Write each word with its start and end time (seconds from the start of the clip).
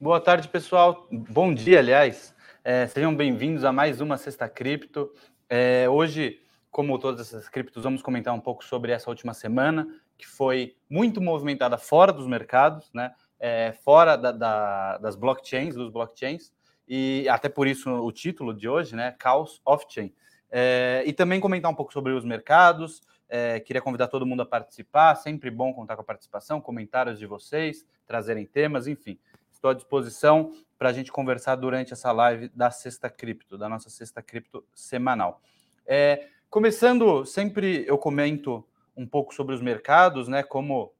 Boa 0.00 0.20
tarde, 0.20 0.48
pessoal. 0.48 1.06
Bom 1.10 1.54
dia, 1.54 1.78
aliás. 1.78 2.34
É, 2.64 2.84
sejam 2.88 3.14
bem-vindos 3.14 3.64
a 3.64 3.72
mais 3.72 4.00
uma 4.00 4.16
Sexta 4.16 4.48
Cripto. 4.48 5.08
É, 5.48 5.88
hoje, 5.88 6.40
como 6.68 6.98
todas 6.98 7.28
essas 7.28 7.48
criptos, 7.48 7.84
vamos 7.84 8.02
comentar 8.02 8.34
um 8.34 8.40
pouco 8.40 8.64
sobre 8.64 8.90
essa 8.90 9.08
última 9.08 9.32
semana, 9.32 9.86
que 10.18 10.26
foi 10.26 10.76
muito 10.90 11.20
movimentada 11.20 11.78
fora 11.78 12.12
dos 12.12 12.26
mercados, 12.26 12.90
né? 12.92 13.14
É, 13.38 13.72
fora 13.84 14.16
da, 14.16 14.32
da, 14.32 14.98
das 14.98 15.14
blockchains, 15.14 15.76
dos 15.76 15.90
blockchains, 15.90 16.52
e 16.88 17.26
até 17.28 17.48
por 17.48 17.68
isso 17.68 17.88
o 17.88 18.10
título 18.10 18.52
de 18.52 18.68
hoje, 18.68 18.96
né? 18.96 19.14
Chaos 19.22 19.62
Off-Chain. 19.64 20.12
É, 20.50 21.04
e 21.06 21.12
também 21.12 21.38
comentar 21.38 21.70
um 21.70 21.74
pouco 21.74 21.92
sobre 21.92 22.12
os 22.12 22.24
mercados. 22.24 23.00
É, 23.28 23.60
queria 23.60 23.80
convidar 23.80 24.08
todo 24.08 24.26
mundo 24.26 24.42
a 24.42 24.46
participar, 24.46 25.14
sempre 25.14 25.50
bom 25.50 25.72
contar 25.72 25.94
com 25.94 26.02
a 26.02 26.04
participação, 26.04 26.60
comentários 26.60 27.18
de 27.18 27.26
vocês, 27.26 27.86
trazerem 28.06 28.44
temas, 28.44 28.88
enfim. 28.88 29.18
Estou 29.64 29.70
à 29.70 29.74
disposição 29.74 30.52
para 30.78 30.90
a 30.90 30.92
gente 30.92 31.10
conversar 31.10 31.56
durante 31.56 31.94
essa 31.94 32.12
live 32.12 32.50
da 32.50 32.70
Sexta 32.70 33.08
Cripto, 33.08 33.56
da 33.56 33.66
nossa 33.66 33.88
Sexta 33.88 34.20
Cripto 34.20 34.62
semanal. 34.74 35.40
É, 35.86 36.28
começando, 36.50 37.24
sempre 37.24 37.82
eu 37.86 37.96
comento 37.96 38.62
um 38.94 39.06
pouco 39.06 39.34
sobre 39.34 39.54
os 39.54 39.62
mercados, 39.62 40.28
né? 40.28 40.42
Como, 40.42 40.92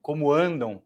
como 0.00 0.30
andam 0.30 0.80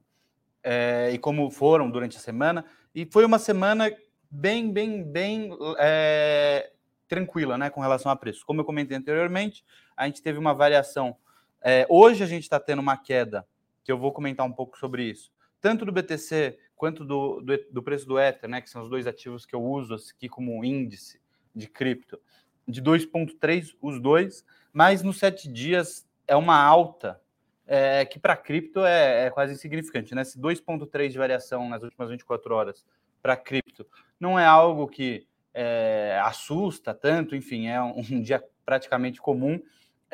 é, 0.62 1.10
e 1.12 1.18
como 1.18 1.50
foram 1.50 1.90
durante 1.90 2.16
a 2.16 2.20
semana. 2.20 2.64
E 2.94 3.04
foi 3.04 3.26
uma 3.26 3.38
semana 3.38 3.94
bem, 4.30 4.72
bem, 4.72 5.02
bem 5.04 5.50
é, 5.76 6.72
tranquila, 7.06 7.58
né? 7.58 7.68
Com 7.68 7.82
relação 7.82 8.10
a 8.10 8.16
preço. 8.16 8.46
Como 8.46 8.62
eu 8.62 8.64
comentei 8.64 8.96
anteriormente, 8.96 9.62
a 9.94 10.06
gente 10.06 10.22
teve 10.22 10.38
uma 10.38 10.54
variação. 10.54 11.14
É, 11.60 11.86
hoje 11.90 12.24
a 12.24 12.26
gente 12.26 12.44
está 12.44 12.58
tendo 12.58 12.78
uma 12.78 12.96
queda, 12.96 13.46
que 13.84 13.92
eu 13.92 13.98
vou 13.98 14.10
comentar 14.10 14.46
um 14.46 14.52
pouco 14.52 14.78
sobre 14.78 15.04
isso, 15.04 15.30
tanto 15.64 15.86
do 15.86 15.92
BTC 15.92 16.58
quanto 16.76 17.06
do, 17.06 17.40
do, 17.40 17.58
do, 17.70 17.82
preço 17.82 18.06
do 18.06 18.18
Ether, 18.18 18.50
né, 18.50 18.60
que 18.60 18.68
são 18.68 18.82
os 18.82 18.90
dois 18.90 19.06
ativos 19.06 19.46
que 19.46 19.54
eu 19.54 19.62
uso 19.62 19.94
aqui 19.94 20.28
como 20.28 20.62
índice 20.62 21.18
de 21.54 21.66
cripto, 21.66 22.20
de 22.68 22.82
2,3 22.82 23.74
os 23.80 23.98
dois, 23.98 24.44
mas 24.74 25.02
nos 25.02 25.18
sete 25.18 25.50
dias 25.50 26.06
é 26.28 26.36
uma 26.36 26.62
alta 26.62 27.18
é, 27.66 28.04
que 28.04 28.18
para 28.18 28.36
cripto 28.36 28.84
é, 28.84 29.24
é, 29.24 29.30
quase 29.30 29.54
insignificante. 29.54 30.14
Né? 30.14 30.20
Esse 30.20 30.38
2,3 30.38 31.08
de 31.08 31.16
variação 31.16 31.66
nas 31.66 31.82
últimas 31.82 32.10
24 32.10 32.54
horas 32.54 32.84
para 33.22 33.34
cripto 33.34 33.86
não 34.20 34.38
é 34.38 34.44
algo 34.44 34.86
que 34.86 35.26
é, 35.54 36.20
assusta 36.22 36.92
tanto, 36.92 37.34
enfim, 37.34 37.68
é 37.68 37.80
um, 37.80 38.00
um 38.12 38.20
dia 38.20 38.44
praticamente 38.66 39.18
comum. 39.18 39.58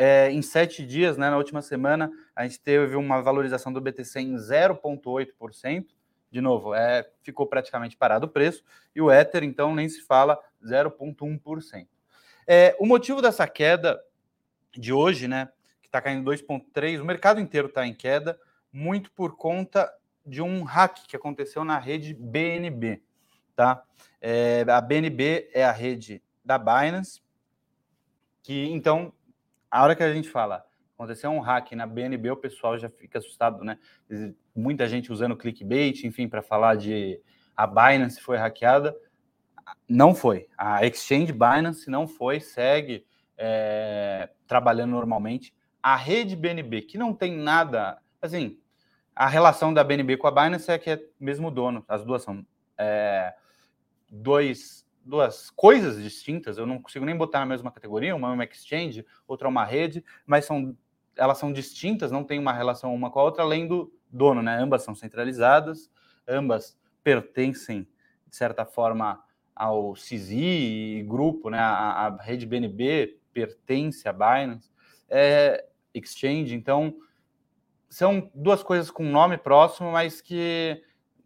É, 0.02 0.32
em 0.32 0.40
sete 0.40 0.86
dias, 0.86 1.18
né, 1.18 1.28
na 1.28 1.36
última 1.36 1.60
semana, 1.60 2.10
a 2.34 2.44
gente 2.44 2.58
teve 2.58 2.96
uma 2.96 3.20
valorização 3.20 3.70
do 3.70 3.82
BTC 3.82 4.18
em 4.18 4.34
0,8%, 4.34 5.88
de 6.30 6.40
novo, 6.40 6.74
é, 6.74 7.06
ficou 7.20 7.46
praticamente 7.46 7.98
parado 7.98 8.24
o 8.24 8.30
preço, 8.30 8.64
e 8.96 9.02
o 9.02 9.12
Ether, 9.12 9.44
então, 9.44 9.74
nem 9.74 9.86
se 9.90 10.00
fala, 10.00 10.40
0,1%. 10.64 11.86
É, 12.46 12.74
o 12.80 12.86
motivo 12.86 13.20
dessa 13.20 13.46
queda 13.46 14.02
de 14.72 14.90
hoje, 14.90 15.28
né, 15.28 15.50
que 15.82 15.88
está 15.88 16.00
caindo 16.00 16.30
2,3%, 16.30 17.02
o 17.02 17.04
mercado 17.04 17.38
inteiro 17.38 17.68
está 17.68 17.86
em 17.86 17.92
queda, 17.92 18.40
muito 18.72 19.12
por 19.12 19.36
conta 19.36 19.92
de 20.24 20.40
um 20.40 20.62
hack 20.62 21.06
que 21.08 21.16
aconteceu 21.16 21.62
na 21.62 21.78
rede 21.78 22.14
BNB, 22.14 23.02
tá? 23.54 23.84
É, 24.18 24.64
a 24.66 24.80
BNB 24.80 25.50
é 25.52 25.62
a 25.62 25.72
rede 25.72 26.22
da 26.42 26.56
Binance, 26.56 27.20
que, 28.42 28.64
então, 28.70 29.12
a 29.70 29.82
hora 29.82 29.94
que 29.94 30.02
a 30.02 30.12
gente 30.12 30.28
fala 30.28 30.64
aconteceu 31.00 31.30
um 31.30 31.40
hack 31.40 31.72
na 31.72 31.86
BNB, 31.86 32.30
o 32.30 32.36
pessoal 32.36 32.78
já 32.78 32.90
fica 32.90 33.18
assustado, 33.18 33.64
né? 33.64 33.78
Muita 34.54 34.86
gente 34.86 35.10
usando 35.10 35.34
clickbait, 35.34 36.04
enfim, 36.04 36.28
para 36.28 36.42
falar 36.42 36.76
de 36.76 37.18
a 37.56 37.66
Binance 37.66 38.20
foi 38.20 38.36
hackeada. 38.36 38.94
Não 39.88 40.14
foi. 40.14 40.46
A 40.58 40.84
Exchange 40.84 41.32
Binance 41.32 41.90
não 41.90 42.06
foi, 42.06 42.38
segue 42.38 43.06
é, 43.38 44.28
trabalhando 44.46 44.90
normalmente. 44.90 45.54
A 45.82 45.96
rede 45.96 46.36
BNB, 46.36 46.82
que 46.82 46.98
não 46.98 47.14
tem 47.14 47.34
nada, 47.34 47.98
assim, 48.20 48.58
a 49.16 49.26
relação 49.26 49.72
da 49.72 49.82
BNB 49.82 50.18
com 50.18 50.26
a 50.26 50.30
Binance 50.30 50.70
é 50.70 50.78
que 50.78 50.90
é 50.90 51.02
mesmo 51.18 51.50
dono, 51.50 51.82
as 51.88 52.04
duas 52.04 52.22
são 52.22 52.44
é, 52.76 53.32
dois 54.10 54.86
duas 55.04 55.50
coisas 55.50 56.02
distintas, 56.02 56.58
eu 56.58 56.66
não 56.66 56.80
consigo 56.80 57.04
nem 57.04 57.16
botar 57.16 57.40
na 57.40 57.46
mesma 57.46 57.70
categoria, 57.70 58.14
uma 58.14 58.30
é 58.30 58.32
uma 58.32 58.44
exchange, 58.44 59.04
outra 59.26 59.48
é 59.48 59.50
uma 59.50 59.64
rede, 59.64 60.04
mas 60.26 60.44
são 60.44 60.76
elas 61.16 61.38
são 61.38 61.52
distintas, 61.52 62.10
não 62.10 62.24
tem 62.24 62.38
uma 62.38 62.52
relação 62.52 62.94
uma 62.94 63.10
com 63.10 63.18
a 63.18 63.24
outra, 63.24 63.42
além 63.42 63.66
do 63.66 63.92
dono, 64.10 64.42
né? 64.42 64.56
Ambas 64.56 64.82
são 64.82 64.94
centralizadas, 64.94 65.90
ambas 66.26 66.78
pertencem, 67.02 67.86
de 68.26 68.36
certa 68.36 68.64
forma, 68.64 69.22
ao 69.54 69.94
CISI 69.94 71.04
grupo, 71.06 71.50
né? 71.50 71.58
A, 71.58 72.06
a 72.06 72.22
rede 72.22 72.46
BNB 72.46 73.18
pertence 73.32 74.08
à 74.08 74.12
Binance, 74.12 74.70
é 75.08 75.66
Exchange, 75.92 76.54
então 76.54 76.96
são 77.88 78.30
duas 78.34 78.62
coisas 78.62 78.90
com 78.90 79.02
nome 79.04 79.36
próximo, 79.36 79.90
mas 79.90 80.20
que 80.20 80.82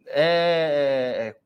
é, 0.07 1.35
é 1.37 1.44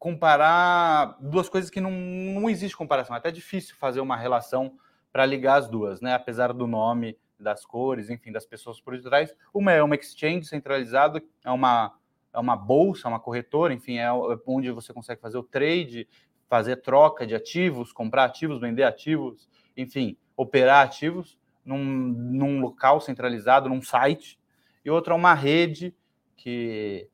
comparar 0.00 1.18
duas 1.20 1.46
coisas 1.48 1.70
que 1.70 1.78
não, 1.78 1.90
não 1.90 2.48
existe 2.48 2.74
comparação. 2.74 3.14
É 3.14 3.18
até 3.18 3.30
difícil 3.30 3.76
fazer 3.76 4.00
uma 4.00 4.16
relação 4.16 4.72
para 5.12 5.26
ligar 5.26 5.58
as 5.58 5.68
duas, 5.68 6.00
né? 6.00 6.14
Apesar 6.14 6.54
do 6.54 6.66
nome 6.66 7.18
das 7.38 7.66
cores, 7.66 8.08
enfim, 8.08 8.32
das 8.32 8.46
pessoas 8.46 8.80
por 8.80 8.96
detrás. 8.96 9.34
Uma 9.52 9.72
é 9.72 9.82
uma 9.82 9.94
exchange 9.94 10.46
centralizada, 10.46 11.22
é 11.44 11.50
uma, 11.50 11.94
é 12.32 12.38
uma 12.38 12.56
bolsa, 12.56 13.08
uma 13.08 13.20
corretora, 13.20 13.74
enfim, 13.74 13.98
é 13.98 14.10
onde 14.46 14.70
você 14.70 14.90
consegue 14.92 15.20
fazer 15.20 15.36
o 15.36 15.42
trade, 15.42 16.08
fazer 16.48 16.76
troca 16.76 17.26
de 17.26 17.34
ativos, 17.34 17.92
comprar 17.92 18.24
ativos, 18.24 18.58
vender 18.58 18.84
ativos, 18.84 19.50
enfim, 19.76 20.16
operar 20.34 20.82
ativos 20.82 21.38
num, 21.62 21.84
num 21.84 22.60
local 22.60 23.02
centralizado, 23.02 23.68
num 23.68 23.82
site. 23.82 24.40
E 24.82 24.90
outra 24.90 25.12
é 25.12 25.16
uma 25.16 25.34
rede 25.34 25.94
que 26.38 27.06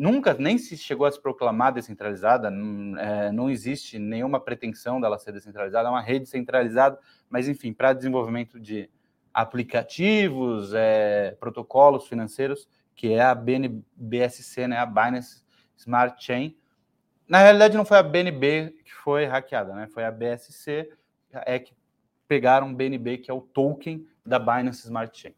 nunca 0.00 0.32
nem 0.32 0.56
se 0.56 0.78
chegou 0.78 1.06
a 1.06 1.12
se 1.12 1.20
proclamar 1.20 1.74
descentralizada, 1.74 2.50
não, 2.50 2.98
é, 2.98 3.30
não 3.30 3.50
existe 3.50 3.98
nenhuma 3.98 4.40
pretensão 4.40 4.98
dela 4.98 5.18
ser 5.18 5.30
descentralizada, 5.30 5.88
é 5.88 5.90
uma 5.90 6.00
rede 6.00 6.26
centralizada, 6.26 6.98
mas 7.28 7.46
enfim, 7.46 7.70
para 7.70 7.92
desenvolvimento 7.92 8.58
de 8.58 8.88
aplicativos, 9.32 10.72
é, 10.72 11.36
protocolos 11.38 12.08
financeiros, 12.08 12.66
que 12.96 13.12
é 13.12 13.20
a 13.20 13.34
BNBSC, 13.34 14.66
né, 14.66 14.78
a 14.78 14.86
Binance 14.86 15.44
Smart 15.76 16.24
Chain. 16.24 16.56
Na 17.28 17.40
realidade, 17.40 17.76
não 17.76 17.84
foi 17.84 17.98
a 17.98 18.02
BNB 18.02 18.76
que 18.82 18.94
foi 18.94 19.26
hackeada, 19.26 19.74
né? 19.74 19.86
Foi 19.86 20.04
a 20.04 20.10
BSC 20.10 20.90
é 21.30 21.58
que 21.58 21.74
pegaram 22.26 22.70
o 22.70 22.74
BNB, 22.74 23.18
que 23.18 23.30
é 23.30 23.34
o 23.34 23.40
token 23.40 24.06
da 24.24 24.38
Binance 24.38 24.84
Smart 24.84 25.16
Chain. 25.16 25.34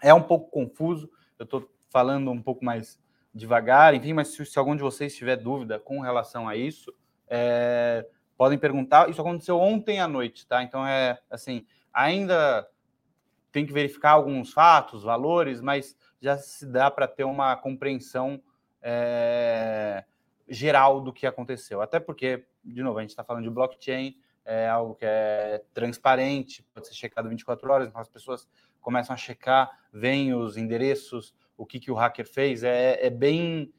É 0.00 0.14
um 0.14 0.22
pouco 0.22 0.48
confuso, 0.48 1.10
eu 1.38 1.44
estou 1.44 1.68
falando 1.90 2.30
um 2.30 2.40
pouco 2.40 2.64
mais 2.64 2.98
devagar, 3.34 3.94
enfim, 3.94 4.12
mas 4.12 4.28
se, 4.28 4.46
se, 4.46 4.58
algum 4.58 4.76
de 4.76 4.82
vocês 4.82 5.14
tiver 5.14 5.36
dúvida 5.36 5.78
com 5.80 6.00
relação 6.00 6.48
a 6.48 6.54
isso, 6.54 6.94
é, 7.26 8.06
podem 8.36 8.58
perguntar. 8.58 9.10
Isso 9.10 9.20
aconteceu 9.20 9.58
ontem 9.58 10.00
à 10.00 10.06
noite, 10.06 10.46
tá? 10.46 10.62
Então 10.62 10.86
é 10.86 11.18
assim, 11.30 11.66
ainda 11.92 12.68
tem 13.50 13.66
que 13.66 13.72
verificar 13.72 14.12
alguns 14.12 14.52
fatos, 14.52 15.02
valores, 15.02 15.60
mas 15.60 15.96
já 16.20 16.36
se 16.38 16.66
dá 16.66 16.90
para 16.90 17.06
ter 17.06 17.24
uma 17.24 17.54
compreensão 17.56 18.40
é, 18.82 20.04
geral 20.48 21.00
do 21.00 21.12
que 21.12 21.26
aconteceu. 21.26 21.80
Até 21.80 22.00
porque, 22.00 22.46
de 22.64 22.82
novo, 22.82 22.98
a 22.98 23.02
gente 23.02 23.10
está 23.10 23.24
falando 23.24 23.44
de 23.44 23.50
blockchain, 23.50 24.16
é 24.44 24.68
algo 24.68 24.94
que 24.94 25.06
é 25.06 25.62
transparente, 25.72 26.62
pode 26.74 26.86
ser 26.86 26.94
checado 26.94 27.28
24 27.28 27.72
horas, 27.72 27.88
então 27.88 28.00
as 28.00 28.08
pessoas 28.08 28.46
começam 28.80 29.14
a 29.14 29.16
checar, 29.16 29.70
veem 29.92 30.34
os 30.34 30.56
endereços, 30.56 31.34
o 31.56 31.64
que, 31.66 31.78
que 31.78 31.90
o 31.90 31.94
hacker 31.94 32.26
fez, 32.26 32.62
é, 32.62 33.06
é, 33.06 33.10
bem, 33.10 33.72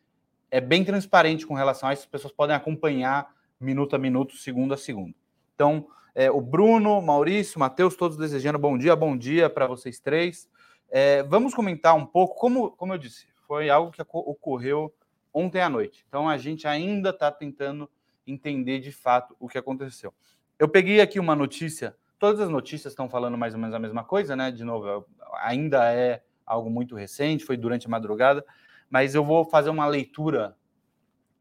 é 0.50 0.62
bem 0.62 0.84
transparente 0.84 1.46
com 1.46 1.54
relação 1.54 1.90
a 1.90 1.94
isso, 1.94 2.04
as 2.04 2.10
pessoas 2.10 2.34
podem 2.34 2.56
acompanhar 2.56 3.34
minuto 3.60 3.96
a 3.96 4.00
minuto, 4.00 4.36
segundo 4.36 4.74
a 4.74 4.78
segundo. 4.78 5.14
Então, 5.54 5.88
é, 6.14 6.32
o 6.32 6.40
Bruno, 6.40 7.02
Maurício, 7.02 7.60
Matheus, 7.60 7.96
todos 7.96 8.18
desejando 8.18 8.58
bom 8.58 8.78
dia, 8.78 8.96
bom 8.96 9.18
dia 9.18 9.50
para 9.50 9.68
vocês 9.68 10.00
três. 10.00 10.50
É, 10.90 11.24
vamos 11.24 11.54
comentar 11.54 11.96
um 11.96 12.06
pouco, 12.06 12.36
como, 12.36 12.72
como 12.72 12.94
eu 12.94 12.98
disse, 12.98 13.28
foi 13.48 13.70
algo 13.70 13.92
que 13.92 14.02
ocorreu 14.02 14.94
ontem 15.34 15.62
à 15.62 15.70
noite. 15.70 16.06
Então 16.08 16.30
a 16.30 16.38
gente 16.38 16.68
ainda 16.68 17.10
está 17.10 17.30
tentando 17.32 17.90
entender 18.26 18.80
de 18.80 18.92
fato 18.92 19.36
o 19.40 19.48
que 19.48 19.58
aconteceu. 19.58 20.14
Eu 20.58 20.70
peguei 20.70 21.02
aqui 21.02 21.20
uma 21.20 21.36
notícia, 21.36 21.96
todas 22.18 22.40
as 22.40 22.50
notícias 22.50 22.94
estão 22.94 23.10
falando 23.10 23.38
mais 23.38 23.54
ou 23.54 23.60
menos 23.60 23.76
a 23.76 23.80
mesma 23.80 24.04
coisa, 24.04 24.36
né? 24.36 24.52
De 24.52 24.64
novo, 24.64 25.06
ainda 25.42 25.92
é 25.92 26.24
algo 26.46 26.70
muito 26.70 26.96
recente, 26.96 27.46
foi 27.46 27.58
durante 27.58 27.88
a 27.88 27.90
madrugada, 27.90 28.46
mas 28.90 29.16
eu 29.16 29.24
vou 29.24 29.46
fazer 29.46 29.70
uma 29.70 29.88
leitura 29.88 30.56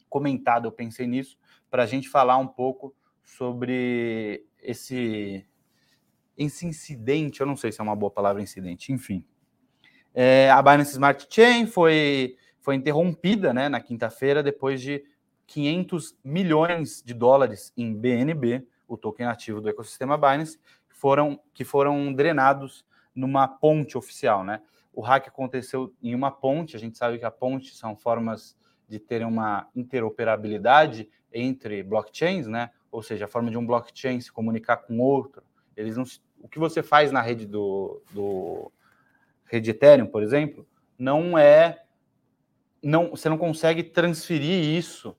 comentada, 0.08 0.66
eu 0.66 0.72
pensei 0.72 1.06
nisso, 1.06 1.36
para 1.70 1.82
a 1.82 1.86
gente 1.86 2.08
falar 2.08 2.36
um 2.38 2.46
pouco 2.46 2.94
sobre 3.24 4.46
esse, 4.62 5.44
esse 6.36 6.66
incidente, 6.66 7.40
eu 7.40 7.46
não 7.46 7.56
sei 7.56 7.72
se 7.72 7.80
é 7.80 7.84
uma 7.84 7.96
boa 7.96 8.10
palavra 8.10 8.42
incidente, 8.42 8.92
enfim. 8.92 9.24
É, 10.14 10.48
a 10.50 10.62
Binance 10.62 10.92
Smart 10.92 11.26
Chain 11.28 11.66
foi, 11.66 12.36
foi 12.60 12.76
interrompida 12.76 13.52
né, 13.52 13.68
na 13.68 13.80
quinta-feira 13.80 14.42
depois 14.42 14.80
de 14.80 15.04
500 15.46 16.16
milhões 16.24 17.02
de 17.04 17.12
dólares 17.12 17.72
em 17.76 17.92
BNB, 17.94 18.66
o 18.86 18.96
token 18.96 19.26
ativo 19.26 19.60
do 19.60 19.68
ecossistema 19.68 20.16
Binance, 20.16 20.58
foram, 20.88 21.40
que 21.52 21.64
foram 21.64 22.12
drenados 22.12 22.84
numa 23.14 23.48
ponte 23.48 23.98
oficial. 23.98 24.44
Né? 24.44 24.62
O 24.94 25.00
hack 25.00 25.28
aconteceu 25.28 25.92
em 26.02 26.14
uma 26.14 26.30
ponte, 26.30 26.76
a 26.76 26.78
gente 26.78 26.96
sabe 26.96 27.18
que 27.18 27.24
a 27.24 27.30
ponte 27.30 27.74
são 27.74 27.96
formas 27.96 28.56
de 28.88 28.98
terem 28.98 29.26
uma 29.26 29.68
interoperabilidade 29.74 31.08
entre 31.32 31.82
blockchains, 31.82 32.46
né? 32.46 32.70
ou 32.94 33.02
seja, 33.02 33.24
a 33.24 33.28
forma 33.28 33.50
de 33.50 33.58
um 33.58 33.66
blockchain 33.66 34.20
se 34.20 34.30
comunicar 34.30 34.76
com 34.76 35.00
outro. 35.00 35.42
Eles 35.76 35.96
não, 35.96 36.04
o 36.40 36.48
que 36.48 36.60
você 36.60 36.80
faz 36.80 37.10
na 37.10 37.20
rede 37.20 37.44
do, 37.44 38.00
do 38.12 38.70
rede 39.46 39.72
Ethereum, 39.72 40.06
por 40.06 40.22
exemplo, 40.22 40.64
não 40.96 41.36
é 41.36 41.82
não 42.80 43.10
você 43.10 43.28
não 43.28 43.36
consegue 43.36 43.82
transferir 43.82 44.76
isso 44.76 45.16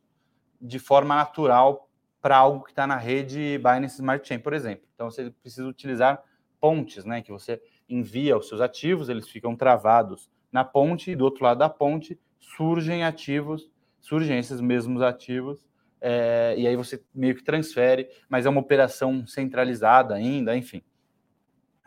de 0.62 0.80
forma 0.80 1.16
natural 1.16 1.90
para 2.22 2.38
algo 2.38 2.64
que 2.64 2.72
está 2.72 2.88
na 2.88 2.96
rede 2.96 3.58
Binance 3.58 3.96
Smart 3.96 4.26
Chain, 4.26 4.40
por 4.40 4.54
exemplo. 4.54 4.88
Então 4.96 5.12
você 5.12 5.30
precisa 5.30 5.68
utilizar 5.68 6.24
pontes, 6.62 7.04
né? 7.04 7.22
Que 7.22 7.32
você 7.34 7.62
envia 7.88 8.38
os 8.38 8.48
seus 8.48 8.62
ativos, 8.62 9.10
eles 9.10 9.28
ficam 9.28 9.56
travados 9.56 10.30
na 10.52 10.64
ponte 10.64 11.12
e 11.12 11.16
do 11.16 11.24
outro 11.24 11.44
lado 11.44 11.60
da 11.60 11.70
ponte 11.70 12.20
surgem 12.40 13.04
ativos, 13.04 13.70
surgem 14.00 14.38
esses 14.38 14.62
mesmos 14.62 15.02
ativos 15.02 15.66
é, 16.08 16.54
e 16.58 16.68
aí 16.68 16.76
você 16.76 17.04
meio 17.14 17.36
que 17.36 17.44
transfere, 17.44 18.08
mas 18.30 18.46
é 18.46 18.50
uma 18.50 18.62
operação 18.62 19.26
centralizada 19.26 20.14
ainda, 20.14 20.56
enfim. 20.56 20.84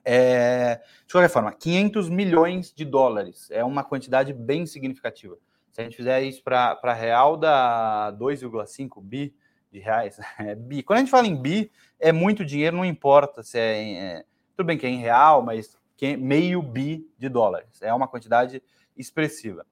É, 0.05 0.81
de 1.07 1.13
qualquer 1.13 1.29
forma, 1.29 1.53
500 1.53 2.09
milhões 2.09 2.73
de 2.73 2.85
dólares 2.85 3.49
é 3.51 3.63
uma 3.63 3.85
quantidade 3.85 4.33
bem 4.33 4.67
significativa. 4.67 5.37
Se 5.71 5.81
a 5.81 5.85
gente 5.85 5.97
fizer 5.97 6.23
isso 6.23 6.43
para 6.43 6.95
real, 6.95 7.37
dá 7.37 8.13
2,5 8.19 9.01
bi 9.01 9.33
de 9.71 9.79
reais. 9.79 10.19
É 10.41 10.57
bi. 10.57 10.83
Quando 10.83 10.97
a 10.97 11.01
gente 11.03 11.11
fala 11.11 11.29
em 11.29 11.41
bi, 11.41 11.71
é 12.01 12.11
muito 12.11 12.45
dinheiro, 12.45 12.77
não 12.77 12.85
importa 12.85 13.45
se 13.45 13.57
é, 13.57 13.81
em, 13.81 13.99
é 13.99 14.25
tudo 14.57 14.67
bem 14.67 14.77
que 14.77 14.87
é 14.87 14.89
em 14.89 14.99
real, 14.99 15.43
mas 15.43 15.78
meio 16.17 16.63
bi 16.63 17.09
de 17.19 17.29
dólares. 17.29 17.83
É 17.83 17.93
uma 17.93 18.09
quantidade 18.09 18.63
expressiva. 18.97 19.67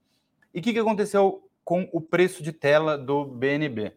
E 0.52 0.60
o 0.60 0.62
que, 0.62 0.72
que 0.72 0.78
aconteceu 0.78 1.48
com 1.64 1.88
o 1.92 2.00
preço 2.00 2.42
de 2.42 2.52
tela 2.52 2.96
do 2.96 3.24
BNB? 3.24 3.92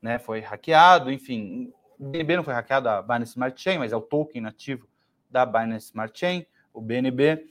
Né, 0.00 0.18
foi 0.18 0.40
hackeado, 0.40 1.10
enfim, 1.10 1.72
o 1.98 2.04
BNB 2.04 2.36
não 2.36 2.44
foi 2.44 2.54
hackeado, 2.54 2.88
a 2.88 3.02
Binance 3.02 3.32
Smart 3.32 3.60
Chain, 3.60 3.78
mas 3.78 3.92
é 3.92 3.96
o 3.96 4.00
token 4.00 4.40
nativo 4.40 4.88
da 5.28 5.44
Binance 5.44 5.86
Smart 5.86 6.16
Chain, 6.18 6.46
o 6.72 6.80
BNB, 6.80 7.50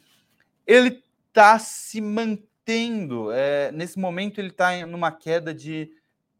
ele 0.65 1.03
está 1.27 1.59
se 1.59 1.99
mantendo. 1.99 3.31
É, 3.31 3.71
nesse 3.71 3.99
momento, 3.99 4.39
ele 4.39 4.49
está 4.49 4.85
numa 4.85 5.11
queda 5.11 5.53
de 5.53 5.91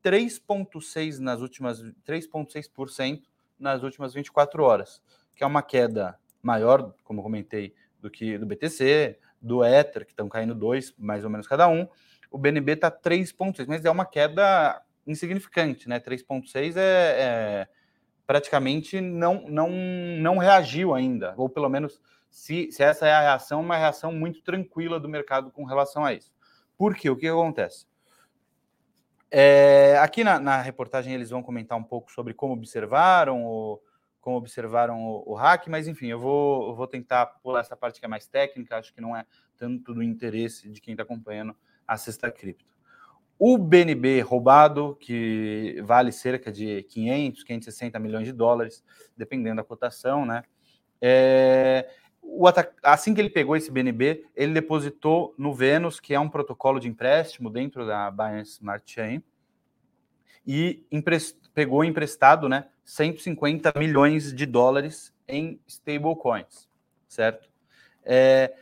3,6% 0.03 1.19
nas 1.19 1.41
últimas 1.41 1.81
3,6% 2.05 3.21
nas 3.59 3.81
últimas 3.81 4.13
24 4.13 4.63
horas, 4.63 5.01
que 5.35 5.43
é 5.43 5.47
uma 5.47 5.63
queda 5.63 6.17
maior, 6.41 6.93
como 7.03 7.23
comentei, 7.23 7.73
do 7.99 8.09
que 8.09 8.37
do 8.37 8.45
BTC, 8.45 9.17
do 9.41 9.63
Ether, 9.63 10.05
que 10.05 10.11
estão 10.11 10.29
caindo 10.29 10.55
dois, 10.55 10.93
mais 10.97 11.23
ou 11.23 11.29
menos 11.29 11.47
cada 11.47 11.67
um. 11.67 11.87
O 12.29 12.37
BNB 12.37 12.73
está 12.73 12.91
3,6, 12.91 13.65
mas 13.67 13.85
é 13.85 13.91
uma 13.91 14.05
queda 14.05 14.81
insignificante, 15.05 15.87
né? 15.87 15.99
3,6 15.99 16.75
é, 16.75 16.81
é 16.81 17.67
praticamente 18.25 18.99
não, 18.99 19.45
não, 19.47 19.69
não 19.69 20.37
reagiu 20.37 20.93
ainda, 20.93 21.33
ou 21.37 21.47
pelo 21.47 21.69
menos 21.69 22.01
se, 22.29 22.69
se 22.71 22.83
essa 22.83 23.07
é 23.07 23.13
a 23.13 23.21
reação, 23.21 23.61
uma 23.61 23.77
reação 23.77 24.11
muito 24.11 24.41
tranquila 24.41 24.99
do 24.99 25.07
mercado 25.07 25.49
com 25.49 25.63
relação 25.63 26.03
a 26.03 26.13
isso. 26.13 26.33
Por 26.77 26.93
quê? 26.93 27.09
O 27.09 27.15
que 27.15 27.27
acontece? 27.27 27.87
É, 29.31 29.97
aqui 29.99 30.23
na, 30.23 30.39
na, 30.39 30.61
reportagem 30.61 31.13
eles 31.13 31.29
vão 31.29 31.41
comentar 31.41 31.77
um 31.77 31.83
pouco 31.83 32.11
sobre 32.11 32.33
como 32.33 32.53
observaram 32.53 33.45
o, 33.45 33.81
como 34.27 34.35
observaram 34.35 35.01
o, 35.01 35.23
o 35.31 35.33
hack, 35.35 35.67
mas 35.69 35.87
enfim, 35.87 36.07
eu 36.07 36.19
vou, 36.19 36.67
eu 36.67 36.75
vou 36.75 36.85
tentar 36.85 37.27
pular 37.41 37.61
essa 37.61 37.77
parte 37.77 37.97
que 37.97 38.05
é 38.05 38.09
mais 38.09 38.27
técnica, 38.27 38.75
acho 38.75 38.93
que 38.93 38.99
não 38.99 39.15
é 39.15 39.25
tanto 39.55 39.93
do 39.93 40.03
interesse 40.03 40.67
de 40.67 40.81
quem 40.81 40.95
está 40.95 41.03
acompanhando 41.03 41.55
a 41.87 41.95
Sexta 41.95 42.29
Cripto. 42.29 42.75
O 43.39 43.57
BNB 43.57 44.19
roubado, 44.19 44.97
que 44.99 45.81
vale 45.85 46.11
cerca 46.11 46.51
de 46.51 46.83
500, 46.89 47.41
560 47.45 47.99
milhões 47.99 48.25
de 48.25 48.33
dólares, 48.33 48.83
dependendo 49.15 49.55
da 49.55 49.63
cotação, 49.63 50.25
né? 50.25 50.43
É, 50.99 51.89
assim 52.83 53.13
que 53.13 53.21
ele 53.21 53.29
pegou 53.29 53.55
esse 53.55 53.71
BNB, 53.71 54.25
ele 54.35 54.53
depositou 54.53 55.33
no 55.37 55.53
Venus, 55.53 56.01
que 56.01 56.13
é 56.13 56.19
um 56.19 56.27
protocolo 56.27 56.81
de 56.81 56.89
empréstimo 56.89 57.49
dentro 57.49 57.87
da 57.87 58.11
Binance 58.11 58.55
Smart 58.55 58.83
Chain, 58.93 59.23
e 60.45 60.85
pegou 61.53 61.85
emprestado 61.85 62.49
né, 62.49 62.67
150 62.87 63.73
milhões 63.77 64.33
de 64.33 64.45
dólares 64.45 65.13
em 65.27 65.59
stablecoins, 65.67 66.69
certo? 67.05 67.49
É, 68.01 68.55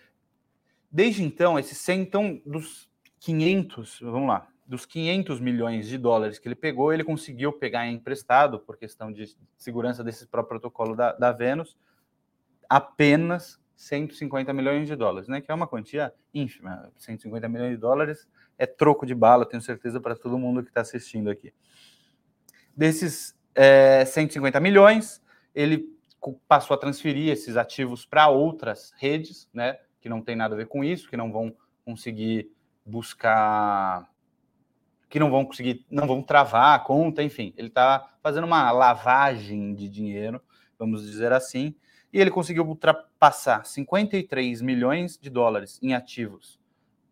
desde 0.92 1.24
então, 1.24 1.60
esses 1.60 1.78
100, 1.78 2.02
então, 2.02 2.42
dos 2.44 2.90
500, 3.20 4.00
vamos 4.02 4.28
lá, 4.28 4.48
dos 4.66 4.84
500 4.84 5.40
milhões 5.40 5.88
de 5.88 6.00
dólares 6.00 6.40
que 6.40 6.48
ele 6.48 6.56
pegou, 6.56 6.92
ele 6.92 7.04
conseguiu 7.04 7.54
pegar 7.54 7.88
emprestado, 7.88 8.60
por 8.60 8.78
questão 8.78 9.12
de 9.12 9.38
segurança 9.60 10.04
desse 10.04 10.26
próprio 10.26 10.60
protocolo 10.60 10.96
da, 10.96 11.14
da 11.14 11.32
Venus, 11.32 11.78
apenas 12.68 13.62
150 13.76 14.52
milhões 14.54 14.88
de 14.88 14.96
dólares, 14.96 15.28
né? 15.28 15.40
Que 15.40 15.52
é 15.52 15.54
uma 15.54 15.68
quantia 15.68 16.12
ínfima. 16.34 16.92
150 16.98 17.48
milhões 17.48 17.72
de 17.72 17.78
dólares 17.78 18.28
é 18.58 18.66
troco 18.66 19.06
de 19.06 19.14
bala, 19.14 19.46
tenho 19.46 19.62
certeza, 19.62 20.02
para 20.02 20.16
todo 20.16 20.40
mundo 20.40 20.64
que 20.64 20.70
está 20.70 20.82
assistindo 20.82 21.30
aqui. 21.30 21.54
Desses 22.76 23.35
é, 23.56 24.06
150 24.06 24.60
milhões, 24.60 25.22
ele 25.54 25.90
passou 26.48 26.76
a 26.76 26.78
transferir 26.78 27.32
esses 27.32 27.56
ativos 27.56 28.06
para 28.06 28.28
outras 28.28 28.94
redes, 28.98 29.50
né? 29.54 29.78
Que 30.02 30.10
não 30.10 30.22
tem 30.22 30.36
nada 30.36 30.54
a 30.54 30.58
ver 30.58 30.68
com 30.68 30.84
isso, 30.84 31.10
que 31.10 31.18
não 31.18 31.32
vão 31.32 31.56
conseguir 31.84 32.52
buscar 32.86 34.08
que 35.08 35.20
não 35.20 35.30
vão 35.30 35.46
conseguir, 35.46 35.86
não 35.90 36.06
vão 36.08 36.22
travar 36.22 36.76
a 36.76 36.80
conta, 36.80 37.24
enfim, 37.24 37.54
ele 37.56 37.70
está 37.70 38.14
fazendo 38.22 38.44
uma 38.44 38.70
lavagem 38.72 39.74
de 39.74 39.88
dinheiro, 39.88 40.42
vamos 40.78 41.06
dizer 41.06 41.32
assim, 41.32 41.74
e 42.12 42.20
ele 42.20 42.32
conseguiu 42.32 42.66
ultrapassar 42.66 43.66
53 43.66 44.62
milhões 44.62 45.18
de 45.18 45.30
dólares 45.30 45.80
em 45.82 45.94
ativos 45.94 46.60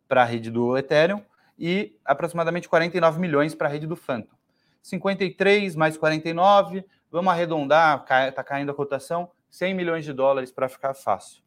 para 0.08 0.24
a 0.24 0.26
rede 0.26 0.52
do 0.52 0.78
Ethereum 0.78 1.22
e 1.58 1.98
aproximadamente 2.04 2.68
49 2.68 3.20
milhões 3.20 3.56
para 3.56 3.68
a 3.68 3.72
rede 3.72 3.88
do 3.88 3.96
Phantom. 3.96 4.36
53 4.84 5.76
mais 5.76 5.98
49, 5.98 6.86
vamos 7.10 7.34
arredondar, 7.34 8.06
está 8.28 8.44
caindo 8.44 8.72
a 8.72 8.76
cotação, 8.76 9.32
100 9.50 9.74
milhões 9.74 10.06
de 10.06 10.14
dólares 10.14 10.52
para 10.52 10.70
ficar 10.70 10.94
fácil. 10.94 11.42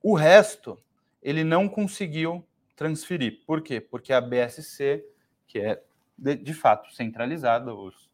O 0.00 0.14
resto 0.14 0.78
ele 1.20 1.42
não 1.42 1.68
conseguiu 1.68 2.46
transferir. 2.76 3.40
Por 3.44 3.60
quê? 3.60 3.80
Porque 3.80 4.12
a 4.12 4.20
BSC 4.20 5.04
que 5.46 5.60
é 5.60 5.82
de, 6.16 6.34
de 6.36 6.54
fato 6.54 6.92
centralizada. 6.94 7.74
Os, 7.74 8.10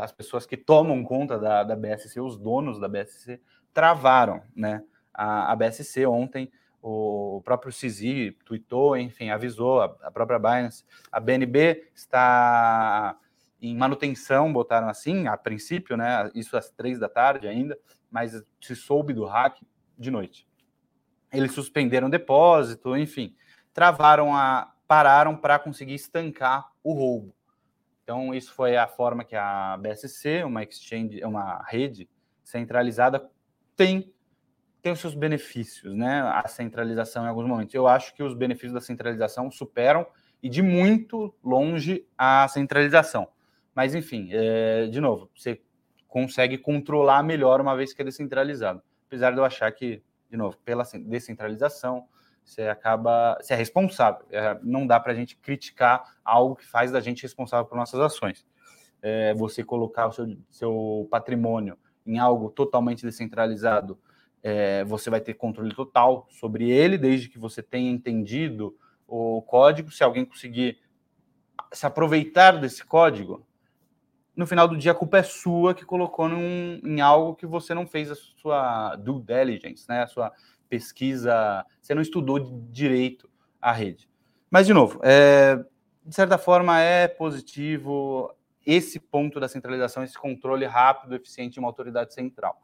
as 0.00 0.12
pessoas 0.12 0.46
que 0.46 0.56
tomam 0.56 1.02
conta 1.04 1.38
da, 1.38 1.62
da 1.62 1.76
BSC, 1.76 2.20
os 2.20 2.36
donos 2.36 2.78
da 2.80 2.88
BSC, 2.88 3.40
travaram 3.72 4.42
né, 4.54 4.82
a, 5.12 5.52
a 5.52 5.56
BSC 5.56 6.06
ontem. 6.06 6.50
O 6.82 7.42
próprio 7.44 7.70
CZ 7.70 8.34
tweetou, 8.44 8.96
enfim, 8.96 9.28
avisou 9.28 9.82
a, 9.82 9.96
a 10.02 10.10
própria 10.10 10.38
Binance. 10.38 10.84
A 11.12 11.20
BNB 11.20 11.90
está 11.94 13.18
em 13.60 13.76
manutenção, 13.76 14.52
botaram 14.52 14.88
assim, 14.88 15.26
a 15.26 15.36
princípio, 15.36 15.96
né? 15.96 16.30
Isso 16.34 16.56
às 16.56 16.70
três 16.70 16.98
da 16.98 17.08
tarde 17.08 17.46
ainda, 17.46 17.78
mas 18.10 18.42
se 18.60 18.74
soube 18.74 19.12
do 19.12 19.24
hack 19.24 19.60
de 19.98 20.10
noite. 20.10 20.48
Eles 21.32 21.52
suspenderam 21.52 22.08
o 22.08 22.10
depósito, 22.10 22.96
enfim, 22.96 23.34
travaram 23.72 24.34
a, 24.34 24.72
pararam 24.88 25.36
para 25.36 25.58
conseguir 25.58 25.94
estancar 25.94 26.70
o 26.82 26.92
roubo. 26.92 27.34
Então, 28.02 28.34
isso 28.34 28.52
foi 28.52 28.76
a 28.76 28.88
forma 28.88 29.24
que 29.24 29.36
a 29.36 29.76
BSC, 29.76 30.42
uma 30.42 30.64
exchange, 30.64 31.22
uma 31.22 31.62
rede 31.68 32.08
centralizada, 32.42 33.30
tem, 33.76 34.12
tem 34.82 34.92
os 34.92 34.98
seus 34.98 35.14
benefícios, 35.14 35.94
né? 35.94 36.22
A 36.22 36.48
centralização 36.48 37.24
em 37.24 37.28
alguns 37.28 37.46
momentos. 37.46 37.72
Eu 37.72 37.86
acho 37.86 38.12
que 38.14 38.22
os 38.22 38.34
benefícios 38.34 38.72
da 38.72 38.80
centralização 38.80 39.48
superam 39.48 40.04
e 40.42 40.48
de 40.48 40.60
muito 40.60 41.32
longe 41.44 42.04
a 42.18 42.48
centralização. 42.48 43.28
Mas, 43.74 43.94
enfim, 43.94 44.28
é, 44.32 44.86
de 44.86 45.00
novo, 45.00 45.30
você 45.34 45.60
consegue 46.08 46.58
controlar 46.58 47.22
melhor 47.22 47.60
uma 47.60 47.76
vez 47.76 47.92
que 47.92 48.02
é 48.02 48.04
descentralizado. 48.04 48.82
Apesar 49.06 49.30
de 49.30 49.38
eu 49.38 49.44
achar 49.44 49.70
que, 49.72 50.02
de 50.28 50.36
novo, 50.36 50.56
pela 50.64 50.84
descentralização, 51.06 52.06
você 52.44 52.62
acaba, 52.62 53.38
você 53.40 53.54
é 53.54 53.56
responsável. 53.56 54.26
É, 54.30 54.58
não 54.62 54.86
dá 54.86 54.98
para 54.98 55.12
a 55.12 55.14
gente 55.14 55.36
criticar 55.36 56.02
algo 56.24 56.56
que 56.56 56.66
faz 56.66 56.90
da 56.90 57.00
gente 57.00 57.22
responsável 57.22 57.66
por 57.66 57.76
nossas 57.76 58.00
ações. 58.00 58.44
É, 59.02 59.32
você 59.34 59.62
colocar 59.62 60.08
o 60.08 60.12
seu, 60.12 60.36
seu 60.50 61.08
patrimônio 61.10 61.78
em 62.04 62.18
algo 62.18 62.50
totalmente 62.50 63.04
descentralizado, 63.06 63.98
é, 64.42 64.84
você 64.84 65.10
vai 65.10 65.20
ter 65.20 65.34
controle 65.34 65.74
total 65.74 66.26
sobre 66.30 66.70
ele, 66.70 66.98
desde 66.98 67.28
que 67.28 67.38
você 67.38 67.62
tenha 67.62 67.90
entendido 67.90 68.76
o 69.06 69.42
código, 69.42 69.90
se 69.90 70.02
alguém 70.02 70.24
conseguir 70.24 70.78
se 71.72 71.86
aproveitar 71.86 72.52
desse 72.52 72.84
código, 72.84 73.46
no 74.40 74.46
final 74.46 74.66
do 74.66 74.74
dia 74.74 74.92
a 74.92 74.94
culpa 74.94 75.18
é 75.18 75.22
sua 75.22 75.74
que 75.74 75.84
colocou 75.84 76.26
num, 76.26 76.80
em 76.82 76.98
algo 77.02 77.34
que 77.36 77.44
você 77.44 77.74
não 77.74 77.86
fez 77.86 78.10
a 78.10 78.14
sua 78.14 78.96
due 78.96 79.20
diligence, 79.20 79.86
né? 79.86 80.02
A 80.02 80.06
sua 80.06 80.32
pesquisa, 80.66 81.62
você 81.78 81.94
não 81.94 82.00
estudou 82.00 82.38
direito 82.70 83.28
a 83.60 83.70
rede. 83.70 84.08
Mas, 84.50 84.66
de 84.66 84.72
novo, 84.72 84.98
é, 85.02 85.62
de 86.06 86.14
certa 86.14 86.38
forma 86.38 86.80
é 86.80 87.06
positivo 87.06 88.34
esse 88.64 88.98
ponto 88.98 89.38
da 89.38 89.46
centralização, 89.46 90.02
esse 90.02 90.18
controle 90.18 90.64
rápido, 90.64 91.14
eficiente 91.14 91.54
de 91.54 91.58
uma 91.58 91.68
autoridade 91.68 92.14
central. 92.14 92.62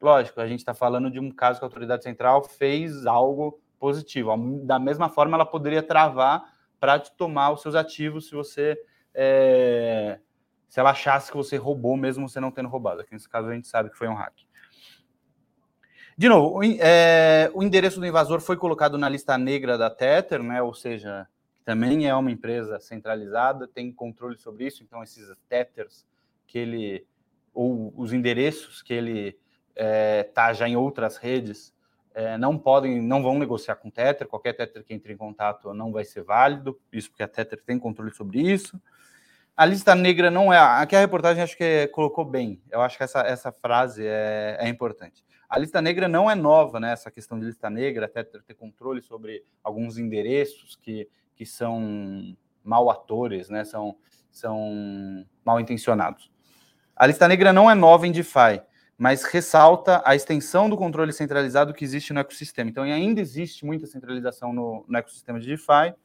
Lógico, 0.00 0.40
a 0.40 0.46
gente 0.46 0.60
está 0.60 0.72
falando 0.72 1.10
de 1.10 1.18
um 1.18 1.32
caso 1.32 1.58
que 1.58 1.64
a 1.64 1.66
autoridade 1.66 2.04
central 2.04 2.44
fez 2.44 3.06
algo 3.06 3.60
positivo. 3.80 4.36
Da 4.64 4.78
mesma 4.78 5.08
forma, 5.08 5.36
ela 5.36 5.44
poderia 5.44 5.82
travar 5.82 6.44
para 6.78 7.00
tomar 7.00 7.50
os 7.50 7.60
seus 7.60 7.74
ativos 7.74 8.28
se 8.28 8.36
você 8.36 8.78
é, 9.12 10.20
se 10.68 10.78
ela 10.78 10.90
achasse 10.90 11.30
que 11.30 11.36
você 11.36 11.56
roubou, 11.56 11.96
mesmo 11.96 12.28
você 12.28 12.38
não 12.40 12.50
tendo 12.50 12.68
roubado. 12.68 13.00
Aqui 13.00 13.12
nesse 13.12 13.28
caso 13.28 13.48
a 13.48 13.54
gente 13.54 13.66
sabe 13.66 13.90
que 13.90 13.96
foi 13.96 14.08
um 14.08 14.14
hack. 14.14 14.34
De 16.16 16.28
novo, 16.28 16.58
o, 16.58 16.62
é, 16.64 17.50
o 17.54 17.62
endereço 17.62 18.00
do 18.00 18.06
invasor 18.06 18.40
foi 18.40 18.56
colocado 18.56 18.98
na 18.98 19.08
lista 19.08 19.38
negra 19.38 19.78
da 19.78 19.88
Tether, 19.88 20.42
né? 20.42 20.60
Ou 20.60 20.74
seja, 20.74 21.28
também 21.64 22.08
é 22.08 22.14
uma 22.14 22.30
empresa 22.30 22.80
centralizada, 22.80 23.68
tem 23.68 23.92
controle 23.92 24.36
sobre 24.36 24.66
isso. 24.66 24.82
Então 24.82 25.02
esses 25.02 25.30
Tethers 25.48 26.04
que 26.46 26.58
ele 26.58 27.06
ou 27.54 27.92
os 27.96 28.12
endereços 28.12 28.82
que 28.82 28.92
ele 28.92 29.38
é, 29.74 30.22
tá 30.22 30.52
já 30.52 30.68
em 30.68 30.76
outras 30.76 31.16
redes 31.16 31.74
é, 32.14 32.36
não 32.36 32.58
podem, 32.58 33.00
não 33.00 33.22
vão 33.22 33.38
negociar 33.38 33.76
com 33.76 33.90
Tether. 33.90 34.26
Qualquer 34.26 34.54
Tether 34.54 34.82
que 34.82 34.92
entre 34.92 35.12
em 35.12 35.16
contato 35.16 35.72
não 35.72 35.92
vai 35.92 36.04
ser 36.04 36.24
válido. 36.24 36.80
Isso 36.92 37.10
porque 37.10 37.22
a 37.22 37.28
Tether 37.28 37.62
tem 37.64 37.78
controle 37.78 38.12
sobre 38.12 38.40
isso. 38.40 38.80
A 39.58 39.66
lista 39.66 39.92
negra 39.92 40.30
não 40.30 40.52
é. 40.52 40.56
Aqui 40.56 40.94
a 40.94 41.00
reportagem 41.00 41.42
acho 41.42 41.56
que 41.56 41.88
colocou 41.88 42.24
bem. 42.24 42.62
Eu 42.70 42.80
acho 42.80 42.96
que 42.96 43.02
essa, 43.02 43.22
essa 43.22 43.50
frase 43.50 44.06
é, 44.06 44.56
é, 44.60 44.68
importante. 44.68 45.24
A 45.48 45.58
lista 45.58 45.82
negra 45.82 46.06
não 46.06 46.30
é 46.30 46.34
nova, 46.36 46.78
né? 46.78 46.92
Essa 46.92 47.10
questão 47.10 47.36
de 47.36 47.44
lista 47.46 47.68
negra, 47.68 48.06
até 48.06 48.22
ter 48.22 48.54
controle 48.54 49.02
sobre 49.02 49.42
alguns 49.64 49.98
endereços 49.98 50.76
que, 50.80 51.08
que 51.34 51.44
são 51.44 52.36
mal 52.62 52.88
atores, 52.88 53.48
né? 53.48 53.64
São, 53.64 53.96
são 54.30 55.26
mal 55.44 55.58
intencionados. 55.58 56.30
A 56.94 57.04
lista 57.04 57.26
negra 57.26 57.52
não 57.52 57.68
é 57.68 57.74
nova 57.74 58.06
em 58.06 58.12
DeFi, 58.12 58.62
mas 58.96 59.24
ressalta 59.24 60.00
a 60.04 60.14
extensão 60.14 60.70
do 60.70 60.76
controle 60.76 61.12
centralizado 61.12 61.74
que 61.74 61.82
existe 61.82 62.12
no 62.12 62.20
ecossistema. 62.20 62.70
Então, 62.70 62.84
ainda 62.84 63.20
existe 63.20 63.66
muita 63.66 63.88
centralização 63.88 64.52
no, 64.52 64.84
no 64.86 64.96
ecossistema 64.96 65.40
de 65.40 65.48
DeFi, 65.48 65.96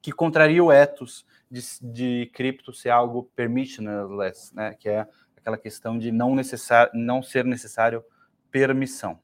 que 0.00 0.10
contraria 0.10 0.64
o 0.64 0.72
ethos 0.72 1.26
de, 1.50 1.60
de 1.80 2.30
cripto 2.32 2.72
ser 2.72 2.90
algo 2.90 3.30
permissionless, 3.34 4.54
né? 4.54 4.74
Que 4.78 4.88
é 4.88 5.06
aquela 5.36 5.56
questão 5.56 5.98
de 5.98 6.10
não, 6.10 6.34
necessar, 6.34 6.90
não 6.92 7.22
ser 7.22 7.44
necessário 7.44 8.04
permissão. 8.50 9.18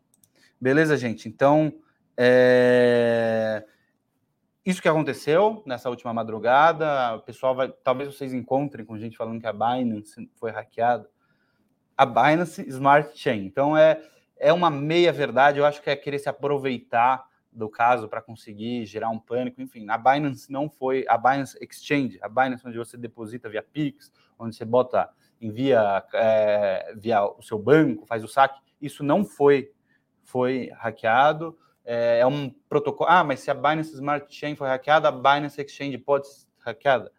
Beleza, 0.60 0.96
gente? 0.96 1.28
Então, 1.28 1.72
é... 2.16 3.64
isso 4.64 4.80
que 4.80 4.88
aconteceu 4.88 5.62
nessa 5.66 5.90
última 5.90 6.12
madrugada, 6.14 7.16
o 7.16 7.20
pessoal 7.22 7.54
vai, 7.54 7.72
talvez 7.82 8.14
vocês 8.14 8.32
encontrem 8.32 8.84
com 8.84 8.96
gente 8.96 9.16
falando 9.16 9.40
que 9.40 9.46
a 9.46 9.52
Binance 9.52 10.30
foi 10.36 10.52
hackeada. 10.52 11.08
A 11.96 12.06
Binance 12.06 12.62
Smart 12.68 13.18
Chain. 13.18 13.44
Então, 13.44 13.76
é, 13.76 14.00
é 14.38 14.52
uma 14.52 14.70
meia 14.70 15.12
verdade, 15.12 15.58
eu 15.58 15.66
acho 15.66 15.82
que 15.82 15.90
é 15.90 15.96
querer 15.96 16.18
se 16.18 16.28
aproveitar 16.28 17.24
do 17.52 17.68
caso 17.68 18.08
para 18.08 18.22
conseguir 18.22 18.86
gerar 18.86 19.10
um 19.10 19.18
pânico, 19.18 19.60
enfim, 19.60 19.86
a 19.88 19.98
Binance 19.98 20.50
não 20.50 20.70
foi 20.70 21.04
a 21.06 21.18
Binance 21.18 21.58
Exchange, 21.60 22.18
a 22.22 22.28
Binance 22.28 22.66
onde 22.66 22.78
você 22.78 22.96
deposita 22.96 23.48
via 23.48 23.62
Pix, 23.62 24.10
onde 24.38 24.56
você 24.56 24.64
bota, 24.64 25.10
envia 25.40 26.02
é, 26.14 26.94
via 26.96 27.22
o 27.24 27.42
seu 27.42 27.58
banco, 27.58 28.06
faz 28.06 28.24
o 28.24 28.28
saque, 28.28 28.58
isso 28.80 29.04
não 29.04 29.24
foi 29.24 29.70
foi 30.24 30.70
hackeado, 30.76 31.58
é, 31.84 32.20
é, 32.20 32.26
um 32.26 32.48
protocolo. 32.68 33.10
Ah, 33.10 33.24
mas 33.24 33.40
se 33.40 33.50
a 33.50 33.54
Binance 33.54 33.92
Smart 33.92 34.34
Chain 34.34 34.56
foi 34.56 34.68
hackeada, 34.68 35.08
a 35.08 35.12
Binance 35.12 35.60
Exchange 35.60 35.98
pode 35.98 36.28
ser 36.28 36.46
hackeada? 36.60 37.12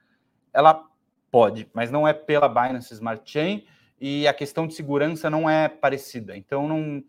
Ela 0.52 0.84
pode, 1.30 1.70
mas 1.74 1.92
não 1.92 2.08
é 2.08 2.13
pela 2.13 2.48
Binance 2.48 2.94
Smart 2.94 3.30
Chain 3.30 3.66
e 4.00 4.28
a 4.28 4.34
questão 4.34 4.66
de 4.66 4.74
segurança 4.74 5.30
não 5.30 5.50
é 5.50 5.68
parecida. 5.68 6.36
Então 6.36 6.68
não 6.68 7.04